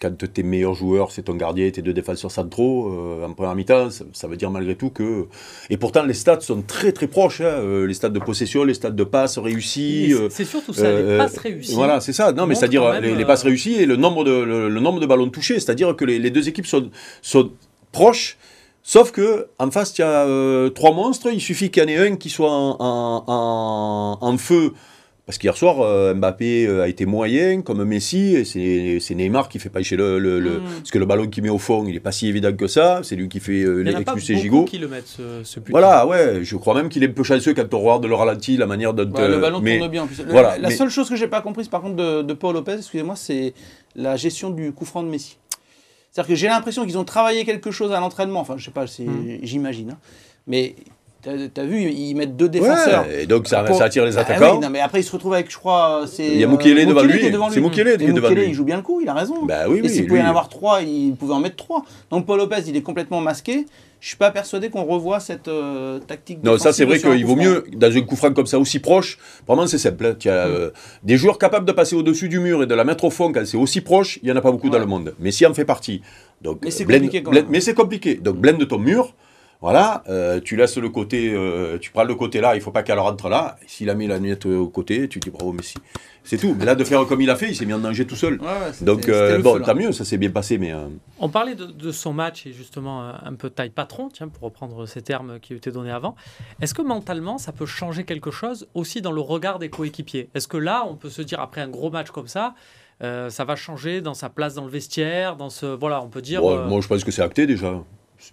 quand 0.01 0.17
tes 0.33 0.43
meilleurs 0.43 0.73
joueurs, 0.73 1.11
c'est 1.11 1.21
ton 1.23 1.35
gardien 1.35 1.67
et 1.67 1.71
tes 1.71 1.83
deux 1.83 1.93
défenseurs 1.93 2.31
centraux 2.31 2.89
euh, 2.89 3.25
en 3.25 3.33
première 3.33 3.55
mi-temps, 3.55 3.89
ça, 3.91 4.27
veut 4.27 4.35
dire 4.35 4.49
malgré 4.49 4.75
tout 4.75 4.89
que. 4.89 5.27
Et 5.69 5.77
pourtant, 5.77 6.03
les 6.03 6.15
stats 6.15 6.41
sont 6.41 6.63
très 6.63 6.91
très 6.91 7.07
proches. 7.07 7.41
Hein, 7.41 7.59
euh, 7.61 7.85
les 7.85 7.93
stats 7.93 8.09
de 8.09 8.19
possession, 8.19 8.63
les 8.63 8.73
stats 8.73 8.89
de 8.89 9.03
passes 9.03 9.37
réussies. 9.37 10.13
Euh, 10.13 10.27
c'est 10.31 10.43
surtout 10.43 10.73
ça, 10.73 10.91
les 10.91 11.17
passes 11.17 11.37
réussies. 11.37 11.75
Voilà, 11.75 12.01
c'est 12.01 12.13
ça. 12.13 12.31
Non, 12.31 12.47
mais 12.47 12.55
c'est-à-dire 12.55 12.99
les, 12.99 13.25
passes 13.25 13.43
réussies 13.43 13.75
et 13.75 13.85
le 13.85 13.95
nombre 13.95 14.23
de, 14.23 14.31
le, 14.31 14.79
nombre 14.79 14.99
de 14.99 15.05
ballons 15.05 15.29
touchés. 15.29 15.59
C'est-à-dire 15.59 15.95
que 15.95 16.03
les, 16.03 16.31
deux 16.31 16.49
équipes 16.49 16.67
sont, 16.67 16.89
sont 17.21 17.51
proches. 17.91 18.37
Sauf 18.83 19.11
que 19.11 19.47
en 19.59 19.69
face, 19.71 19.97
il 19.97 20.01
y 20.01 20.03
a 20.03 20.69
trois 20.71 20.93
monstres. 20.93 21.29
Il 21.31 21.41
suffit 21.41 21.69
qu'il 21.69 21.83
y 21.83 21.85
en 21.85 21.89
ait 21.89 22.09
un 22.09 22.15
qui 22.15 22.29
soit 22.29 22.51
en, 22.51 22.77
en, 22.79 24.17
en 24.19 24.37
feu 24.37 24.73
parce 25.31 25.37
qu'hier 25.37 25.55
soir, 25.55 25.79
euh, 25.79 26.13
Mbappé 26.13 26.65
euh, 26.67 26.83
a 26.83 26.89
été 26.89 27.05
moyen, 27.05 27.61
comme 27.61 27.85
Messi, 27.85 28.35
et 28.35 28.99
c'est 28.99 29.15
Neymar 29.15 29.47
qui 29.47 29.59
fait 29.59 29.69
pas 29.69 29.79
le, 29.79 30.19
le, 30.19 30.41
le 30.41 30.57
mm. 30.57 30.63
Parce 30.79 30.91
que 30.91 30.99
le 30.99 31.05
ballon 31.05 31.27
qu'il 31.27 31.41
met 31.43 31.49
au 31.49 31.57
fond, 31.57 31.85
il 31.87 31.93
n'est 31.93 32.01
pas 32.01 32.11
si 32.11 32.27
évident 32.27 32.51
que 32.51 32.67
ça. 32.67 32.99
C'est 33.03 33.15
lui 33.15 33.29
qui 33.29 33.39
fait 33.39 33.63
euh, 33.63 33.85
expulser 33.85 34.35
Gigot. 34.35 34.65
qui 34.65 34.77
le 34.77 34.89
mettent, 34.89 35.07
ce, 35.07 35.41
ce 35.45 35.61
Voilà, 35.69 36.05
ouais. 36.05 36.39
Je 36.43 36.57
crois 36.57 36.73
même 36.73 36.89
qu'il 36.89 37.01
est 37.03 37.07
un 37.07 37.13
peu 37.13 37.23
chanceux 37.23 37.53
quand 37.53 37.73
on 37.73 37.79
regarde 37.79 38.05
le 38.07 38.15
ralenti, 38.15 38.57
la 38.57 38.65
manière 38.65 38.93
dont. 38.93 39.03
le 39.03 39.37
ballon 39.37 39.61
tourne 39.61 39.87
bien. 39.87 40.05
voilà, 40.27 40.57
la 40.57 40.69
seule 40.69 40.89
chose 40.89 41.07
que 41.09 41.15
j'ai 41.15 41.27
pas 41.27 41.39
comprise, 41.39 41.69
par 41.69 41.81
contre, 41.81 41.95
de, 41.95 42.23
de 42.23 42.33
Paul 42.33 42.53
Lopez, 42.53 42.73
excusez-moi, 42.79 43.15
c'est 43.15 43.53
la 43.95 44.17
gestion 44.17 44.49
du 44.49 44.73
coup 44.73 44.83
franc 44.83 45.01
de 45.01 45.07
Messi. 45.07 45.37
C'est-à-dire 46.11 46.27
que 46.29 46.35
j'ai 46.35 46.47
l'impression 46.47 46.85
qu'ils 46.85 46.97
ont 46.97 47.05
travaillé 47.05 47.45
quelque 47.45 47.71
chose 47.71 47.91
à 47.93 47.99
l'entraînement. 47.99 48.41
Enfin, 48.41 48.57
je 48.57 48.65
sais 48.65 48.71
pas, 48.71 48.85
mm. 48.85 49.39
j'imagine. 49.43 49.91
Hein. 49.91 49.97
Mais 50.45 50.75
T'as 51.21 51.63
vu, 51.63 51.83
ils 51.83 52.15
mettent 52.15 52.35
deux 52.35 52.49
défenseurs. 52.49 53.05
et 53.09 53.27
donc 53.27 53.47
ça, 53.47 53.59
attire 53.59 54.05
les 54.05 54.17
ah 54.17 54.21
attaquants. 54.21 54.59
non, 54.59 54.69
mais 54.69 54.79
après, 54.79 55.01
il 55.01 55.03
se 55.03 55.11
retrouve 55.11 55.33
avec, 55.33 55.51
je 55.51 55.57
crois, 55.57 56.05
c'est. 56.07 56.25
Il 56.25 56.37
y 56.37 56.43
a 56.43 56.47
Moukielé 56.47 56.85
devant 56.85 57.03
lui. 57.03 57.21
C'est 57.51 57.61
Moukielé 57.61 57.97
qui 57.97 58.05
est 58.05 58.13
devant 58.13 58.29
lui. 58.29 58.45
il 58.47 58.53
joue 58.53 58.65
bien 58.65 58.77
le 58.77 58.83
coup, 58.83 59.01
il 59.01 59.09
a 59.09 59.13
raison. 59.13 59.45
Bah 59.45 59.65
oui, 59.69 59.81
et 59.83 59.89
s'il 59.89 60.07
pouvait 60.07 60.21
en 60.21 60.27
avoir 60.27 60.49
trois, 60.49 60.81
il 60.81 61.15
pouvait 61.15 61.33
en 61.33 61.39
mettre 61.39 61.57
trois. 61.57 61.83
Donc 62.09 62.25
Paul 62.25 62.37
Lopez, 62.37 62.63
il 62.67 62.75
est 62.75 62.81
complètement 62.81 63.21
masqué. 63.21 63.65
Je 64.01 64.07
suis 64.07 64.17
pas 64.17 64.31
persuadé 64.31 64.71
qu'on 64.71 64.83
revoit 64.83 65.19
cette 65.19 65.47
euh, 65.47 65.99
tactique. 65.99 66.39
Non, 66.43 66.57
ça 66.57 66.73
c'est 66.73 66.85
vrai 66.85 66.97
qu'il 66.97 67.23
vaut 67.23 67.35
mieux, 67.35 67.65
dans 67.71 67.95
un 67.95 68.01
coup 68.01 68.15
franc 68.15 68.33
comme 68.33 68.47
ça 68.47 68.57
aussi 68.57 68.79
proche, 68.79 69.19
vraiment 69.45 69.67
c'est 69.67 69.77
simple. 69.77 70.03
Hein. 70.07 70.15
Tu 70.17 70.27
as 70.27 70.47
mm. 70.47 70.51
euh, 70.51 70.69
des 71.03 71.17
joueurs 71.17 71.37
capables 71.37 71.67
de 71.67 71.71
passer 71.71 71.95
au-dessus 71.95 72.27
du 72.27 72.39
mur 72.39 72.63
et 72.63 72.65
de 72.65 72.73
la 72.73 72.83
mettre 72.83 73.03
au 73.03 73.11
fond 73.11 73.31
quand 73.31 73.45
c'est 73.45 73.57
aussi 73.57 73.79
proche, 73.81 74.17
il 74.23 74.25
n'y 74.25 74.31
en 74.31 74.35
a 74.37 74.41
pas 74.41 74.51
beaucoup 74.51 74.71
dans 74.71 74.79
le 74.79 74.87
monde. 74.87 75.13
Mais 75.19 75.29
si 75.29 75.45
en 75.45 75.53
fait 75.53 75.65
partie. 75.65 76.01
Donc, 76.41 76.61
mais 76.63 76.71
c'est 76.71 76.85
compliqué 76.85 77.23
Mais 77.47 77.61
c'est 77.61 77.75
compliqué. 77.75 78.15
Donc 78.15 78.37
blende 78.37 78.67
ton 78.67 78.79
mur. 78.79 79.13
Voilà, 79.61 80.01
euh, 80.09 80.41
tu 80.43 80.55
laisses 80.55 80.77
le 80.79 80.89
côté, 80.89 81.31
euh, 81.31 81.77
tu 81.77 81.91
prends 81.91 82.03
le 82.03 82.15
côté 82.15 82.41
là, 82.41 82.55
il 82.55 82.61
faut 82.61 82.71
pas 82.71 82.81
qu'elle 82.81 82.97
rentre 82.97 83.29
là. 83.29 83.57
S'il 83.67 83.91
a 83.91 83.93
mis 83.93 84.07
la 84.07 84.17
lunette 84.17 84.47
au 84.47 84.67
côté, 84.67 85.07
tu 85.07 85.19
dis 85.19 85.29
bravo 85.29 85.53
Messi. 85.53 85.75
C'est 86.23 86.37
tout. 86.37 86.55
Mais 86.57 86.65
là, 86.65 86.73
de 86.73 86.83
faire 86.83 87.05
comme 87.05 87.21
il 87.21 87.29
a 87.29 87.35
fait, 87.35 87.49
il 87.49 87.55
s'est 87.55 87.67
mis 87.67 87.73
en 87.73 87.79
danger 87.79 88.07
tout 88.07 88.15
seul. 88.15 88.39
Donc, 88.81 89.07
euh, 89.07 89.39
bon, 89.39 89.61
tant 89.61 89.75
mieux, 89.75 89.91
ça 89.91 90.03
s'est 90.03 90.17
bien 90.17 90.31
passé. 90.31 90.57
Mais, 90.57 90.73
On 91.19 91.29
parlait 91.29 91.53
de, 91.53 91.91
son 91.91 92.11
match 92.11 92.47
et 92.47 92.53
justement 92.53 93.13
un 93.23 93.33
peu 93.35 93.51
taille 93.51 93.69
patron, 93.69 94.09
tiens, 94.11 94.29
pour 94.29 94.43
reprendre 94.43 94.87
ces 94.87 95.03
termes 95.03 95.39
qui 95.39 95.53
étaient 95.53 95.71
donnés 95.71 95.91
avant. 95.91 96.15
Est-ce 96.59 96.73
que 96.73 96.81
mentalement, 96.81 97.37
ça 97.37 97.51
peut 97.51 97.67
changer 97.67 98.03
quelque 98.03 98.31
chose 98.31 98.67
aussi 98.73 99.01
dans 99.01 99.11
le 99.11 99.21
regard 99.21 99.59
des 99.59 99.69
coéquipiers? 99.69 100.29
Est-ce 100.33 100.47
que 100.47 100.57
là, 100.57 100.85
on 100.89 100.95
peut 100.95 101.09
se 101.11 101.21
dire, 101.21 101.39
après 101.39 101.61
un 101.61 101.69
gros 101.69 101.91
match 101.91 102.09
comme 102.09 102.27
ça, 102.27 102.55
ça 102.99 103.45
va 103.45 103.55
changer 103.55 104.01
dans 104.01 104.15
sa 104.15 104.29
place 104.29 104.55
dans 104.55 104.65
le 104.65 104.71
vestiaire, 104.71 105.35
dans 105.35 105.51
ce 105.51 105.67
voilà, 105.67 106.01
on 106.01 106.09
peut 106.09 106.21
dire. 106.23 106.41
Moi, 106.41 106.81
je 106.81 106.87
pense 106.87 107.03
que 107.03 107.11
c'est 107.11 107.21
acté 107.21 107.45
déjà. 107.45 107.83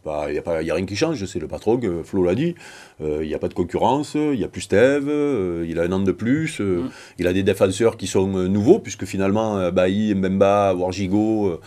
Il 0.04 0.32
n'y 0.32 0.38
a, 0.38 0.42
a, 0.46 0.74
rien 0.74 0.84
qui 0.84 0.96
change, 0.96 1.24
c'est 1.24 1.38
le 1.38 1.48
patron, 1.48 1.80
Flo 2.04 2.24
l'a 2.24 2.34
dit. 2.34 2.54
Euh, 3.00 3.20
il 3.22 3.28
n'y 3.28 3.34
a 3.34 3.38
pas 3.38 3.48
de 3.48 3.54
concurrence, 3.54 4.14
il 4.14 4.38
n'y 4.38 4.44
a 4.44 4.48
plus 4.48 4.62
Steve, 4.62 5.08
euh, 5.08 5.64
il 5.68 5.78
a 5.78 5.82
un 5.82 5.92
an 5.92 6.00
de 6.00 6.12
plus, 6.12 6.60
euh, 6.60 6.82
mm. 6.82 6.90
il 7.18 7.26
a 7.26 7.32
des 7.32 7.42
défenseurs 7.42 7.96
qui 7.96 8.06
sont 8.06 8.26
nouveaux, 8.26 8.78
puisque 8.78 9.04
finalement, 9.04 9.70
Bailly, 9.70 10.14
Mbemba, 10.14 10.74
Wargigo 10.74 11.60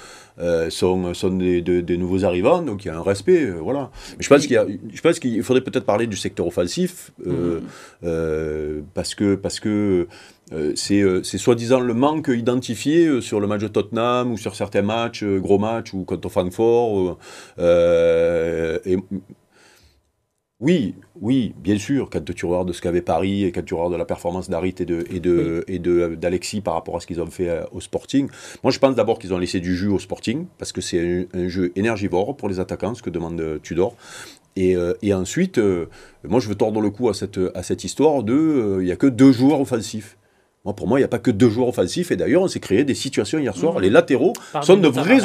sont, 0.69 1.13
sont 1.13 1.29
des, 1.31 1.61
des, 1.61 1.97
nouveaux 1.97 2.23
arrivants, 2.23 2.61
donc 2.61 2.85
il 2.85 2.89
y 2.89 2.91
a 2.91 2.97
un 2.97 3.01
respect. 3.01 3.49
voilà. 3.49 3.89
Mais 4.17 4.23
je 4.23 4.29
pense 4.29 4.45
qu'il 4.45 5.19
qu'il 5.19 5.43
faudrait 5.43 5.63
peut-être 5.63 5.85
parler 5.85 6.07
du 6.07 6.17
secteur 6.17 6.45
offensif, 6.45 7.11
mm. 7.25 7.59
parce 8.93 9.15
que. 9.15 9.35
Parce 9.35 9.59
que 9.59 10.07
euh, 10.53 10.73
euh, 10.91 11.23
c'est 11.23 11.37
soi-disant 11.37 11.79
le 11.79 11.93
manque 11.93 12.29
identifié 12.33 13.05
euh, 13.05 13.21
sur 13.21 13.39
le 13.39 13.47
match 13.47 13.61
de 13.61 13.67
Tottenham 13.67 14.31
ou 14.31 14.37
sur 14.37 14.55
certains 14.55 14.81
matchs, 14.81 15.23
gros 15.23 15.59
matchs 15.59 15.93
ou 15.93 16.03
contre 16.03 16.29
Francfort. 16.29 17.17
et, 17.59 18.97
oui, 20.59 20.93
oui, 21.19 21.55
bien 21.57 21.79
sûr, 21.79 22.07
quand 22.11 22.23
tu 22.23 22.45
regardes 22.45 22.67
de 22.67 22.73
ce 22.73 22.81
qu'avait 22.81 23.01
Paris 23.01 23.45
et 23.45 23.51
quand 23.51 23.65
tu 23.65 23.73
regardes 23.73 23.93
de 23.93 23.97
la 23.97 24.05
performance 24.05 24.47
d'Arit 24.47 24.75
et 24.79 24.85
de 24.85 25.03
et 25.09 25.19
de 25.19 25.63
et 25.67 25.79
de 25.79 26.13
d'Alexis 26.13 26.61
par 26.61 26.75
rapport 26.75 26.95
à 26.97 26.99
ce 26.99 27.07
qu'ils 27.07 27.19
ont 27.19 27.25
fait 27.25 27.49
au 27.71 27.81
Sporting. 27.81 28.29
Moi, 28.63 28.69
je 28.71 28.77
pense 28.77 28.93
d'abord 28.93 29.17
qu'ils 29.17 29.33
ont 29.33 29.39
laissé 29.39 29.59
du 29.59 29.75
jus 29.75 29.87
au 29.87 29.97
Sporting 29.97 30.45
parce 30.59 30.71
que 30.71 30.79
c'est 30.79 31.27
un, 31.33 31.47
jeu 31.47 31.71
énergivore 31.75 32.37
pour 32.37 32.47
les 32.47 32.59
attaquants, 32.59 32.93
ce 32.93 33.01
que 33.01 33.09
demande 33.09 33.59
Tudor. 33.63 33.95
Et, 34.55 34.75
et 35.01 35.13
ensuite, 35.15 35.59
moi, 36.23 36.39
je 36.39 36.47
veux 36.47 36.55
tordre 36.55 36.79
le 36.79 36.91
cou 36.91 37.09
à 37.09 37.15
cette 37.15 37.39
à 37.55 37.63
cette 37.63 37.83
histoire 37.83 38.21
de 38.21 38.77
il 38.81 38.85
n'y 38.85 38.91
a 38.91 38.97
que 38.97 39.07
deux 39.07 39.31
joueurs 39.31 39.61
offensifs 39.61 40.15
pour 40.63 40.87
moi, 40.87 40.99
il 40.99 41.01
n'y 41.01 41.05
a 41.05 41.09
pas 41.09 41.19
que 41.19 41.31
deux 41.31 41.49
joueurs 41.49 41.69
offensifs. 41.69 42.11
Et 42.11 42.15
d'ailleurs, 42.15 42.43
on 42.43 42.47
s'est 42.47 42.59
créé 42.59 42.83
des 42.83 42.93
situations 42.93 43.39
hier 43.39 43.55
soir. 43.55 43.75
Mmh. 43.75 43.81
Les 43.81 43.89
latéraux 43.89 44.33
sont 44.61 44.77
de, 44.77 44.87
vrais, 44.87 45.19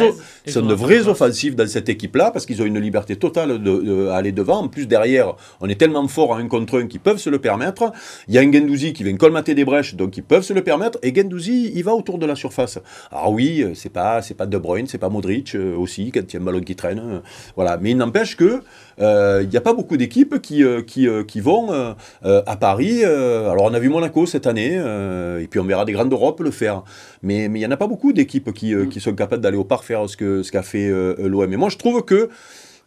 sont 0.47 0.63
de 0.63 0.75
vrais 0.75 1.09
offensifs 1.09 1.55
dans 1.55 1.69
cette 1.69 1.91
équipe-là 1.91 2.31
parce 2.31 2.47
qu'ils 2.47 2.63
ont 2.63 2.65
une 2.65 2.79
liberté 2.79 3.17
totale 3.17 3.63
de, 3.63 4.09
aller 4.09 4.33
devant. 4.33 4.63
En 4.63 4.69
plus, 4.69 4.87
derrière, 4.87 5.35
on 5.61 5.69
est 5.69 5.75
tellement 5.75 6.09
fort 6.09 6.35
à 6.35 6.39
un 6.39 6.49
contre 6.49 6.81
un 6.81 6.87
qu'ils 6.87 7.01
peuvent 7.01 7.19
se 7.19 7.29
le 7.29 7.39
permettre. 7.39 7.93
Il 8.29 8.35
y 8.35 8.39
a 8.39 8.41
un 8.41 8.51
Gendouzi 8.51 8.95
qui 8.95 9.05
vient 9.05 9.17
colmater 9.17 9.55
des 9.55 9.65
brèches, 9.65 9.95
donc 9.95 10.17
ils 10.17 10.23
peuvent 10.23 10.43
se 10.43 10.55
le 10.55 10.63
permettre. 10.63 10.99
Et 11.03 11.15
Gendouzi, 11.15 11.71
il 11.75 11.85
va 11.85 11.95
autour 11.95 12.19
de 12.19 12.25
la 12.25 12.35
surface. 12.35 12.79
Alors 13.13 13.33
oui, 13.33 13.65
c'est 13.75 13.93
pas, 13.93 14.23
c'est 14.23 14.35
pas 14.35 14.47
De 14.47 14.57
Bruyne, 14.57 14.87
c'est 14.87 14.99
pas 14.99 15.11
Modric 15.11 15.55
euh, 15.55 15.77
aussi, 15.77 16.11
quand 16.13 16.21
il 16.21 16.35
y 16.35 16.39
a 16.39 16.41
un 16.41 16.45
ballon 16.45 16.61
qui 16.61 16.77
traîne. 16.77 16.99
Euh, 16.99 17.19
voilà. 17.57 17.79
Mais 17.81 17.91
il 17.91 17.97
n'empêche 17.97 18.37
que 18.37 18.63
euh, 19.01 19.41
il 19.43 19.49
n'y 19.49 19.57
a 19.57 19.61
pas 19.61 19.75
beaucoup 19.75 19.97
d'équipes 19.97 20.41
qui, 20.41 20.65
qui, 20.87 21.07
qui, 21.29 21.41
vont 21.41 21.95
à 22.23 22.57
Paris. 22.57 23.05
alors 23.05 23.65
on 23.65 23.75
a 23.75 23.79
vu 23.79 23.91
Monaco 23.91 24.25
cette 24.25 24.47
année. 24.47 24.81
Euh, 25.27 25.41
et 25.41 25.47
puis 25.47 25.61
on 25.61 25.65
verra 25.65 25.85
des 25.85 25.93
grandes 25.93 26.11
d'Europe 26.11 26.41
le 26.41 26.51
faire. 26.51 26.83
Mais 27.23 27.45
il 27.45 27.53
n'y 27.53 27.67
en 27.67 27.71
a 27.71 27.77
pas 27.77 27.87
beaucoup 27.87 28.13
d'équipes 28.13 28.53
qui, 28.53 28.75
euh, 28.75 28.87
qui, 28.87 29.01
sont 29.01 29.15
capables 29.15 29.43
d'aller 29.43 29.57
au 29.57 29.65
parc 29.65 29.85
faire 29.85 30.09
ce 30.09 30.17
qu'a 30.17 30.43
ce 30.43 30.51
qu'a 30.51 30.63
fait 30.63 30.89
euh, 30.89 31.15
l'OM. 31.19 31.53
Et 31.53 31.57
moi, 31.57 31.69
je 31.69 31.77
trouve 31.77 32.05
que 32.05 32.29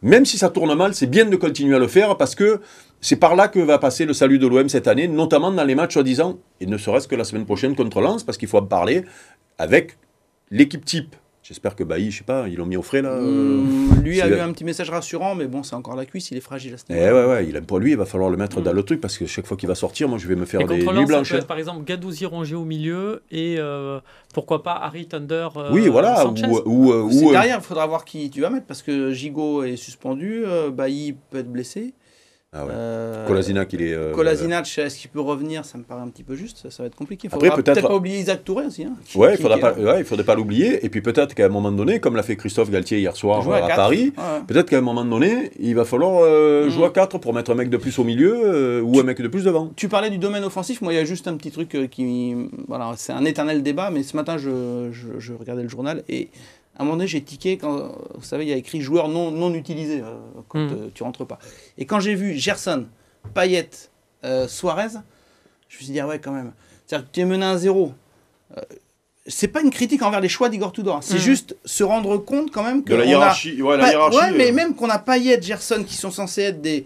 même 0.02 0.26
si 0.26 0.38
ça 0.38 0.50
tourne 0.50 0.74
mal, 0.76 0.94
c'est 0.94 1.08
bien 1.08 1.26
de 1.26 1.36
continuer 1.36 1.76
à 1.76 1.80
le 1.80 1.88
faire 1.88 2.18
parce 2.18 2.36
que 2.36 2.62
c'est 3.02 3.18
par 3.18 3.36
là 3.36 3.48
que 3.48 3.60
va 3.60 3.78
passer 3.78 4.06
le 4.06 4.14
salut 4.14 4.40
de 4.40 4.48
l'OM 4.48 4.70
cette 4.70 4.88
année, 4.88 5.08
notamment 5.08 5.52
dans 5.52 5.64
les 5.64 5.76
matchs 5.76 5.94
soi-disant, 5.94 6.38
et 6.62 6.66
ne 6.66 6.78
serait-ce 6.78 7.08
que 7.08 7.16
la 7.16 7.24
semaine 7.24 7.46
prochaine 7.46 7.76
contre 7.76 8.02
Lens, 8.02 8.24
parce 8.24 8.38
qu'il 8.38 8.48
faut 8.48 8.58
en 8.58 8.66
parler 8.66 9.04
avec 9.58 9.98
l'équipe 10.52 10.86
type 10.86 11.16
J'espère 11.50 11.76
que 11.76 11.84
Bailly, 11.84 12.12
je 12.12 12.20
sais 12.20 12.24
pas, 12.24 12.48
ils 12.48 12.58
l'ont 12.58 12.68
mis 12.68 12.78
au 12.78 12.84
frais 12.84 13.02
là. 13.02 13.16
Mmh, 13.20 14.04
lui 14.04 14.22
a 14.22 14.28
eu 14.28 14.40
un 14.40 14.52
petit 14.54 14.64
message 14.64 14.92
rassurant, 14.92 15.34
mais 15.34 15.48
bon, 15.48 15.64
c'est 15.64 15.74
encore 15.74 15.96
la 15.96 16.06
cuisse, 16.06 16.30
il 16.30 16.38
est 16.38 16.42
fragile 16.42 16.76
à 16.76 16.78
ce 16.78 16.84
niveau. 16.88 17.04
Eh 17.04 17.12
ouais, 17.12 17.26
ouais, 17.26 17.48
il 17.48 17.56
aime 17.56 17.66
pour 17.66 17.80
lui, 17.80 17.90
il 17.90 17.98
va 17.98 18.06
falloir 18.06 18.30
le 18.30 18.38
mettre 18.38 18.62
dans 18.62 18.72
le 18.72 18.84
truc 18.84 19.02
parce 19.02 19.18
que 19.18 19.26
chaque 19.26 19.48
fois 19.48 19.58
qu'il 19.58 19.68
va 19.68 19.74
sortir, 19.74 20.08
moi 20.08 20.20
je 20.20 20.28
vais 20.28 20.36
me 20.36 20.46
faire 20.46 20.64
des 20.68 20.86
nuits 20.86 21.06
blanches. 21.06 21.36
par 21.48 21.58
exemple, 21.58 21.84
Gadouzi 21.86 22.28
rangé 22.28 22.54
au 22.54 22.66
milieu 22.66 23.24
et 23.32 23.56
euh, 23.58 24.00
pourquoi 24.32 24.62
pas 24.62 24.74
Harry 24.74 25.08
Thunder. 25.08 25.48
Euh, 25.56 25.70
oui, 25.72 25.88
voilà. 25.88 26.28
Ou, 26.28 26.92
ou, 26.92 26.94
ou 26.94 27.32
derrière, 27.32 27.58
il 27.58 27.64
faudra 27.64 27.88
voir 27.88 28.06
qui 28.06 28.30
tu 28.30 28.42
vas 28.42 28.52
mettre 28.52 28.68
parce 28.68 28.84
que 28.84 29.12
Gigot 29.12 29.64
est 29.64 29.76
suspendu, 29.76 30.44
euh, 30.46 30.70
Bailly 30.70 31.16
peut 31.32 31.40
être 31.40 31.52
blessé. 31.52 31.96
Ah 32.52 32.66
ouais. 32.66 32.72
Euh, 32.74 33.28
Kolasinac, 33.28 33.72
il 33.74 33.84
est. 33.84 33.94
Euh, 33.94 34.12
est-ce 34.18 34.98
qu'il 34.98 35.12
peut 35.12 35.22
revenir? 35.22 35.66
Ça 35.66 35.78
me 35.78 35.84
paraît 35.84 36.02
un 36.02 36.08
petit 36.08 36.24
peu 36.24 36.34
juste. 36.34 36.68
Ça, 36.72 36.82
va 36.82 36.88
être 36.88 36.96
compliqué. 36.96 37.28
Il 37.28 37.32
faudra 37.32 37.56
peut-être 37.56 37.88
pas 37.88 37.96
oublier 37.96 38.18
Isaac 38.18 38.44
Touré 38.44 38.66
aussi. 38.66 38.86
Hein, 38.86 38.94
ouais, 39.14 39.36
il 39.36 39.42
faudra 39.42 39.60
pas, 39.60 39.74
ouais, 39.74 40.00
il 40.00 40.04
faudrait 40.04 40.26
pas 40.26 40.34
l'oublier. 40.34 40.84
Et 40.84 40.90
puis 40.90 41.02
peut-être 41.02 41.36
qu'à 41.36 41.46
un 41.46 41.50
moment 41.50 41.72
donné, 41.72 42.00
comme 42.00 42.16
l'a 42.16 42.24
fait 42.24 42.36
Christophe 42.36 42.72
Galtier 42.72 42.98
hier 42.98 43.16
soir 43.16 43.48
à, 43.52 43.68
Paris, 43.76 44.14
peut-être 44.48 44.68
qu'à 44.68 44.80
un 44.80 44.82
moment 44.82 45.06
donné, 45.06 45.52
il 45.60 45.76
va 45.76 45.86
falloir 45.86 46.24
euh, 46.24 46.66
mm. 46.66 46.70
jouer 46.72 46.86
à 46.86 46.90
4 46.90 47.20
pour 47.20 47.36
mettre 47.36 47.52
un 47.52 47.56
mec 47.56 47.70
de 47.70 47.78
plus 47.78 48.00
au 48.00 48.04
milieu 48.04 48.82
ou 48.82 49.00
un 49.00 49.04
mec 49.04 49.22
de 49.22 49.28
plus 49.28 49.44
devant. 49.44 49.72
Tu 49.76 49.88
parlais 49.88 50.10
du 50.10 50.18
domaine 50.18 50.44
offensif. 50.44 50.82
Moi, 50.82 50.94
il 50.94 50.96
y 50.96 51.00
a 51.00 51.06
juste 51.06 51.28
un 51.28 51.38
petit 51.38 51.52
truc 51.52 51.78
qui. 51.92 52.36
Voilà, 52.68 52.94
c'est 52.98 53.14
un 53.14 53.26
éternel 53.26 53.62
débat. 53.62 53.92
Mais 53.92 54.02
ce 54.02 54.16
matin, 54.16 54.40
je, 54.40 54.90
je, 54.92 55.20
je 55.20 55.34
regardais 55.34 55.62
le 55.62 55.70
journal 55.70 56.04
et 56.10 56.30
à 56.80 56.84
un 56.84 56.86
moment 56.86 56.96
donné, 56.96 57.08
j'ai 57.08 57.22
tiqué 57.22 57.58
quand, 57.58 57.92
vous 58.16 58.24
savez, 58.24 58.46
il 58.46 58.50
y 58.50 58.54
a 58.54 58.56
écrit 58.56 58.80
joueur 58.80 59.10
non, 59.10 59.32
non 59.32 59.54
utilisé 59.54 60.02
quand 60.48 60.60
mm. 60.60 60.92
tu 60.96 61.04
rentres 61.04 61.28
pas. 61.28 61.38
Et 61.78 61.86
quand 61.86 62.00
j'ai 62.00 62.16
vu 62.16 62.38
Gerson 62.38 62.86
Payet, 63.34 63.70
euh, 64.24 64.48
Suarez, 64.48 64.94
je 65.68 65.78
me 65.78 65.84
suis 65.84 65.92
dit, 65.92 66.00
ah 66.00 66.08
ouais, 66.08 66.20
quand 66.20 66.32
même. 66.32 66.54
C'est-à-dire 66.86 67.08
que 67.08 67.14
tu 67.14 67.20
es 67.20 67.26
mené 67.26 67.46
à 67.46 67.58
zéro. 67.58 67.92
Euh, 68.58 68.62
c'est 69.28 69.50
pas 69.50 69.62
une 69.62 69.72
critique 69.72 70.02
envers 70.02 70.22
les 70.22 70.30
choix 70.30 70.48
d'Igor 70.48 70.72
Tudor. 70.72 71.04
C'est 71.04 71.16
mhm. 71.16 71.20
juste 71.20 71.58
se 71.66 71.84
rendre 71.84 72.18
compte 72.18 72.50
quand 72.50 72.64
même 72.64 72.84
que. 72.84 72.94
De 72.94 72.96
la 72.96 73.06
hiérarchie. 73.06 73.62
ouais, 73.62 73.76
la 73.76 73.92
hiérarchie 73.92 74.18
ouais, 74.18 74.32
mais 74.32 74.50
euh. 74.50 74.54
même 74.54 74.74
qu'on 74.74 74.90
a 74.90 75.00
Payet, 75.00 75.42
Gerson 75.42 75.84
qui 75.86 75.96
sont 75.96 76.12
censés 76.12 76.44
être 76.44 76.62
des, 76.62 76.86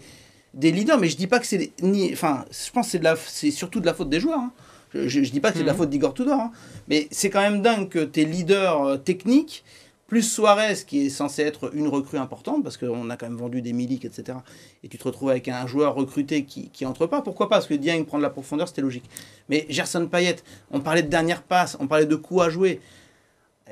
des 0.52 0.72
leaders, 0.72 0.98
mais 0.98 1.08
je 1.08 1.16
dis 1.16 1.28
pas 1.28 1.38
que 1.38 1.46
c'est. 1.46 1.72
Ni... 1.80 2.12
Enfin, 2.12 2.44
je 2.50 2.70
pense 2.72 2.92
que 2.92 2.98
c'est 3.26 3.50
surtout 3.52 3.80
de 3.80 3.86
la 3.86 3.94
faute 3.94 4.10
des 4.10 4.20
joueurs. 4.20 4.40
Hein. 4.40 4.52
Je, 4.92 5.20
ne 5.20 5.24
dis 5.24 5.40
pas 5.40 5.50
que 5.50 5.56
c'est 5.56 5.62
de 5.62 5.66
la 5.66 5.72
mhm. 5.72 5.78
faute 5.78 5.90
d'Igor 5.90 6.14
Tudor. 6.14 6.38
Hein. 6.38 6.52
Mais 6.88 7.08
c'est 7.10 7.30
quand 7.30 7.40
même 7.40 7.62
dingue 7.62 7.88
que 7.88 8.00
tes 8.00 8.24
leaders 8.24 9.02
techniques 9.04 9.64
plus 10.06 10.22
Suarez 10.22 10.76
qui 10.86 11.06
est 11.06 11.10
censé 11.10 11.42
être 11.42 11.74
une 11.74 11.88
recrue 11.88 12.18
importante, 12.18 12.62
parce 12.62 12.76
qu'on 12.76 13.10
a 13.10 13.16
quand 13.16 13.26
même 13.26 13.38
vendu 13.38 13.62
des 13.62 13.72
Milik, 13.72 14.04
etc. 14.04 14.38
Et 14.82 14.88
tu 14.88 14.98
te 14.98 15.04
retrouves 15.04 15.30
avec 15.30 15.48
un 15.48 15.66
joueur 15.66 15.94
recruté 15.94 16.44
qui, 16.44 16.68
qui 16.70 16.84
entre 16.86 17.06
pas. 17.06 17.22
Pourquoi 17.22 17.48
pas 17.48 17.56
Parce 17.56 17.66
que 17.66 17.74
Dieng 17.74 18.04
prend 18.04 18.18
de 18.18 18.22
la 18.22 18.30
profondeur, 18.30 18.68
c'était 18.68 18.82
logique. 18.82 19.08
Mais 19.48 19.66
Gerson 19.68 20.06
Payet, 20.06 20.36
on 20.70 20.80
parlait 20.80 21.02
de 21.02 21.08
dernière 21.08 21.42
passe, 21.42 21.76
on 21.80 21.86
parlait 21.86 22.06
de 22.06 22.16
coups 22.16 22.42
à 22.42 22.50
jouer. 22.50 22.80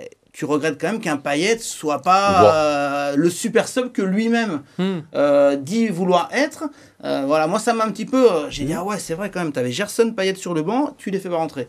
Eh, 0.01 0.09
tu 0.33 0.47
regrettes 0.47 0.81
quand 0.81 0.91
même 0.91 1.01
qu'un 1.01 1.19
Payet 1.19 1.59
soit 1.59 2.01
pas 2.01 2.55
euh, 2.55 3.17
le 3.17 3.29
super 3.29 3.69
sub 3.69 3.93
que 3.93 4.01
lui-même 4.01 4.63
hmm. 4.79 5.01
euh, 5.15 5.57
dit 5.57 5.89
vouloir 5.89 6.31
être. 6.33 6.65
Euh, 7.05 7.25
voilà, 7.27 7.47
moi 7.47 7.59
ça 7.59 7.75
m'a 7.75 7.85
un 7.85 7.91
petit 7.91 8.07
peu. 8.07 8.27
J'ai 8.49 8.65
dit, 8.65 8.73
hmm. 8.73 8.79
ah 8.79 8.85
ouais, 8.85 8.99
c'est 8.99 9.15
vrai 9.15 9.31
quand 9.31 9.41
même, 9.41 9.53
tu 9.53 9.59
avais 9.59 9.73
Gerson 9.73 10.13
Payet 10.13 10.35
sur 10.35 10.55
le 10.55 10.63
banc, 10.63 10.95
tu 10.97 11.11
les 11.11 11.21
fais 11.21 11.29
pas 11.29 11.37
rentrer 11.37 11.69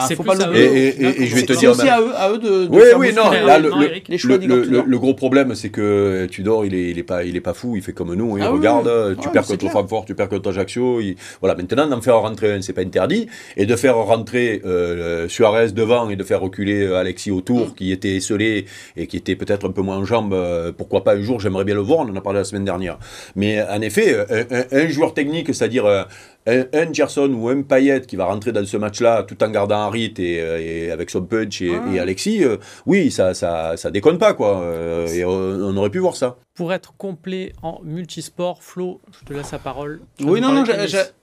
c'est 0.00 0.16
faut 0.16 0.22
pas 0.22 0.34
et, 0.54 0.58
et, 0.58 1.22
et, 1.22 1.26
je 1.26 1.34
vais 1.36 1.42
te 1.42 1.52
dire. 1.52 1.70
aussi 1.70 1.88
à 1.88 2.00
eux, 2.00 2.12
à 2.16 2.30
eux 2.30 2.38
de, 2.38 2.66
oui, 2.70 2.82
oui, 2.98 3.12
non. 3.14 3.30
Là, 3.30 3.58
le, 3.58 3.70
choix 4.16 4.36
le, 4.38 4.64
le, 4.64 4.82
le, 4.86 4.98
gros 4.98 5.14
problème, 5.14 5.54
c'est 5.54 5.68
que 5.68 6.26
Tudor, 6.26 6.66
il 6.66 6.74
est, 6.74 6.90
il 6.90 6.98
est 6.98 7.04
pas, 7.04 7.24
il 7.24 7.36
est 7.36 7.40
pas 7.40 7.54
fou. 7.54 7.76
Il 7.76 7.82
fait 7.82 7.92
comme 7.92 8.14
nous. 8.14 8.36
Il 8.36 8.42
ah 8.42 8.50
regarde. 8.50 9.16
Tu 9.20 9.28
perds 9.28 9.46
contre 9.46 9.68
Francfort, 9.68 10.04
tu 10.04 10.14
perds 10.14 10.28
contre 10.28 10.50
Ajaccio. 10.50 11.00
Voilà. 11.40 11.54
Maintenant, 11.54 11.86
d'en 11.86 12.00
faire 12.00 12.18
rentrer 12.18 12.52
un, 12.52 12.62
c'est 12.62 12.72
pas 12.72 12.82
interdit, 12.82 13.28
et 13.56 13.66
de 13.66 13.76
faire 13.76 13.96
rentrer 13.96 14.62
euh, 14.64 15.28
Suarez 15.28 15.72
devant 15.72 16.10
et 16.10 16.16
de 16.16 16.24
faire 16.24 16.40
reculer 16.40 16.82
euh, 16.82 16.98
Alexis 16.98 17.30
autour, 17.30 17.68
mm. 17.68 17.74
qui 17.74 17.92
était 17.92 18.16
esselé 18.16 18.66
et 18.96 19.06
qui 19.06 19.16
était 19.16 19.36
peut-être 19.36 19.68
un 19.68 19.72
peu 19.72 19.82
moins 19.82 19.98
en 19.98 20.04
jambes. 20.04 20.34
Euh, 20.34 20.72
pourquoi 20.76 21.04
pas 21.04 21.14
un 21.14 21.22
jour 21.22 21.40
J'aimerais 21.40 21.64
bien 21.64 21.74
le 21.74 21.80
voir. 21.80 22.00
On 22.00 22.10
en 22.10 22.16
a 22.16 22.20
parlé 22.20 22.40
la 22.40 22.44
semaine 22.44 22.64
dernière. 22.64 22.98
Mais 23.36 23.62
en 23.62 23.80
effet, 23.80 24.16
un, 24.30 24.64
un 24.76 24.88
joueur 24.88 25.14
technique, 25.14 25.54
c'est-à-dire 25.54 26.06
un, 26.46 26.92
Gerson 26.92 27.32
ou 27.32 27.48
un 27.48 27.62
Payet 27.62 28.02
qui 28.02 28.16
va 28.16 28.26
rentrer 28.26 28.52
dans 28.52 28.64
ce 28.64 28.76
match-là 28.76 29.22
tout 29.22 29.42
en 29.42 29.50
gardant 29.50 29.80
Harit 29.80 30.14
et, 30.18 30.40
euh, 30.40 30.60
et, 30.60 30.90
avec 30.90 31.10
son 31.10 31.22
punch 31.22 31.62
et, 31.62 31.98
Alexis, 31.98 32.44
euh, 32.44 32.58
oui, 32.86 33.10
ça, 33.10 33.34
ça, 33.34 33.76
ça, 33.76 33.90
déconne 33.90 34.18
pas, 34.18 34.34
quoi. 34.34 34.60
Euh, 34.60 35.06
et 35.06 35.24
on, 35.24 35.76
aurait 35.76 35.90
pu 35.90 35.98
voir 35.98 36.16
ça. 36.16 36.36
Pour 36.54 36.72
être 36.72 36.94
complet 36.96 37.52
en 37.62 37.80
multisport, 37.82 38.62
Flo, 38.62 39.00
je 39.20 39.24
te 39.24 39.32
laisse 39.32 39.52
la 39.52 39.58
parole. 39.58 40.00
Oui, 40.20 40.40
non, 40.40 40.52
non, 40.52 40.64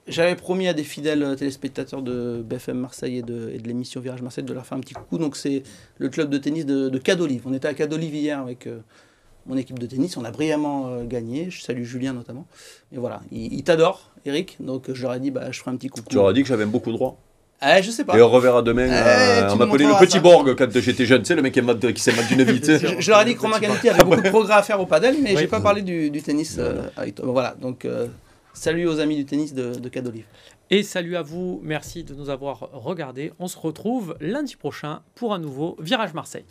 j'avais 0.08 0.34
promis 0.34 0.66
à 0.66 0.74
des 0.74 0.82
fidèles 0.82 1.36
téléspectateurs 1.36 2.02
de 2.02 2.42
BFM 2.44 2.78
Marseille 2.78 3.18
et 3.18 3.22
de, 3.22 3.56
de 3.56 3.68
l'émission 3.68 4.00
Virage 4.00 4.22
Marseille 4.22 4.44
de 4.44 4.52
leur 4.52 4.66
faire 4.66 4.76
un 4.76 4.80
petit 4.80 4.94
coup. 4.94 5.18
Donc, 5.18 5.36
c'est 5.36 5.62
le 5.98 6.08
club 6.08 6.28
de 6.28 6.38
tennis 6.38 6.66
de, 6.66 6.88
de 6.88 6.98
Cadolive. 6.98 7.42
On 7.46 7.54
était 7.54 7.68
à 7.68 7.74
Cadolive 7.74 8.14
hier 8.14 8.40
avec 8.40 8.68
mon 9.46 9.56
équipe 9.56 9.78
de 9.78 9.86
tennis. 9.86 10.16
On 10.16 10.24
a 10.24 10.30
brillamment 10.30 10.88
euh, 10.88 11.04
gagné. 11.04 11.50
Je 11.50 11.62
salue 11.62 11.84
Julien 11.84 12.12
notamment. 12.12 12.46
Et 12.92 12.98
voilà, 12.98 13.20
il, 13.30 13.62
t'adore, 13.64 14.10
Eric. 14.24 14.56
Donc 14.60 14.92
je 14.92 15.02
leur 15.02 15.14
ai 15.14 15.20
dit, 15.20 15.30
bah, 15.30 15.50
je 15.50 15.58
ferai 15.58 15.70
un 15.70 15.76
petit 15.76 15.88
coucou. 15.88 16.08
Tu 16.08 16.16
leur 16.16 16.28
as 16.28 16.32
dit 16.32 16.42
que 16.42 16.48
j'avais 16.48 16.66
beaucoup 16.66 16.90
de 16.90 16.96
droits 16.96 17.16
Eh, 17.62 17.82
je 17.82 17.90
sais 17.90 18.04
pas. 18.04 18.16
Et 18.16 18.22
on 18.22 18.28
reverra 18.28 18.62
demain. 18.62 18.86
Eh, 18.86 18.92
euh, 18.92 19.50
on 19.52 19.56
m'appelait 19.56 19.86
le 19.86 19.98
petit 19.98 20.12
ça. 20.12 20.20
Borg 20.20 20.54
quand 20.56 20.70
j'étais 20.72 21.06
jeune. 21.06 21.22
Tu 21.22 21.28
sais, 21.28 21.34
le 21.34 21.42
mec 21.42 21.52
qui, 21.52 22.02
s'est 22.02 22.12
mal 22.12 22.26
d'une 22.26 22.42
vite. 22.42 22.78
Je, 22.78 23.00
je 23.00 23.10
leur 23.10 23.22
ai 23.22 23.24
dit 23.24 23.34
que 23.34 23.40
Romain 23.40 23.60
Canuti 23.60 23.88
avait 23.88 24.04
beaucoup 24.04 24.20
de 24.20 24.28
progrès 24.30 24.54
à 24.54 24.62
faire 24.62 24.80
au 24.80 24.86
padel, 24.86 25.16
mais 25.22 25.36
j'ai 25.36 25.48
pas 25.48 25.60
parlé 25.60 25.82
du, 25.82 26.10
du 26.10 26.22
tennis 26.22 26.56
euh, 26.58 26.82
avec 26.96 27.16
toi. 27.16 27.26
Voilà, 27.28 27.54
donc 27.60 27.84
euh, 27.84 28.06
salut 28.52 28.86
aux 28.86 29.00
amis 29.00 29.16
du 29.16 29.24
tennis 29.24 29.54
de, 29.54 29.74
de 29.74 29.88
Cadolive. 29.88 30.26
Et 30.70 30.82
salut 30.82 31.16
à 31.16 31.22
vous, 31.22 31.60
merci 31.62 32.02
de 32.02 32.14
nous 32.14 32.30
avoir 32.30 32.70
regardés. 32.72 33.32
On 33.38 33.46
se 33.46 33.58
retrouve 33.58 34.16
lundi 34.20 34.56
prochain 34.56 35.02
pour 35.14 35.34
un 35.34 35.38
nouveau 35.38 35.76
Virage 35.78 36.14
Marseille. 36.14 36.46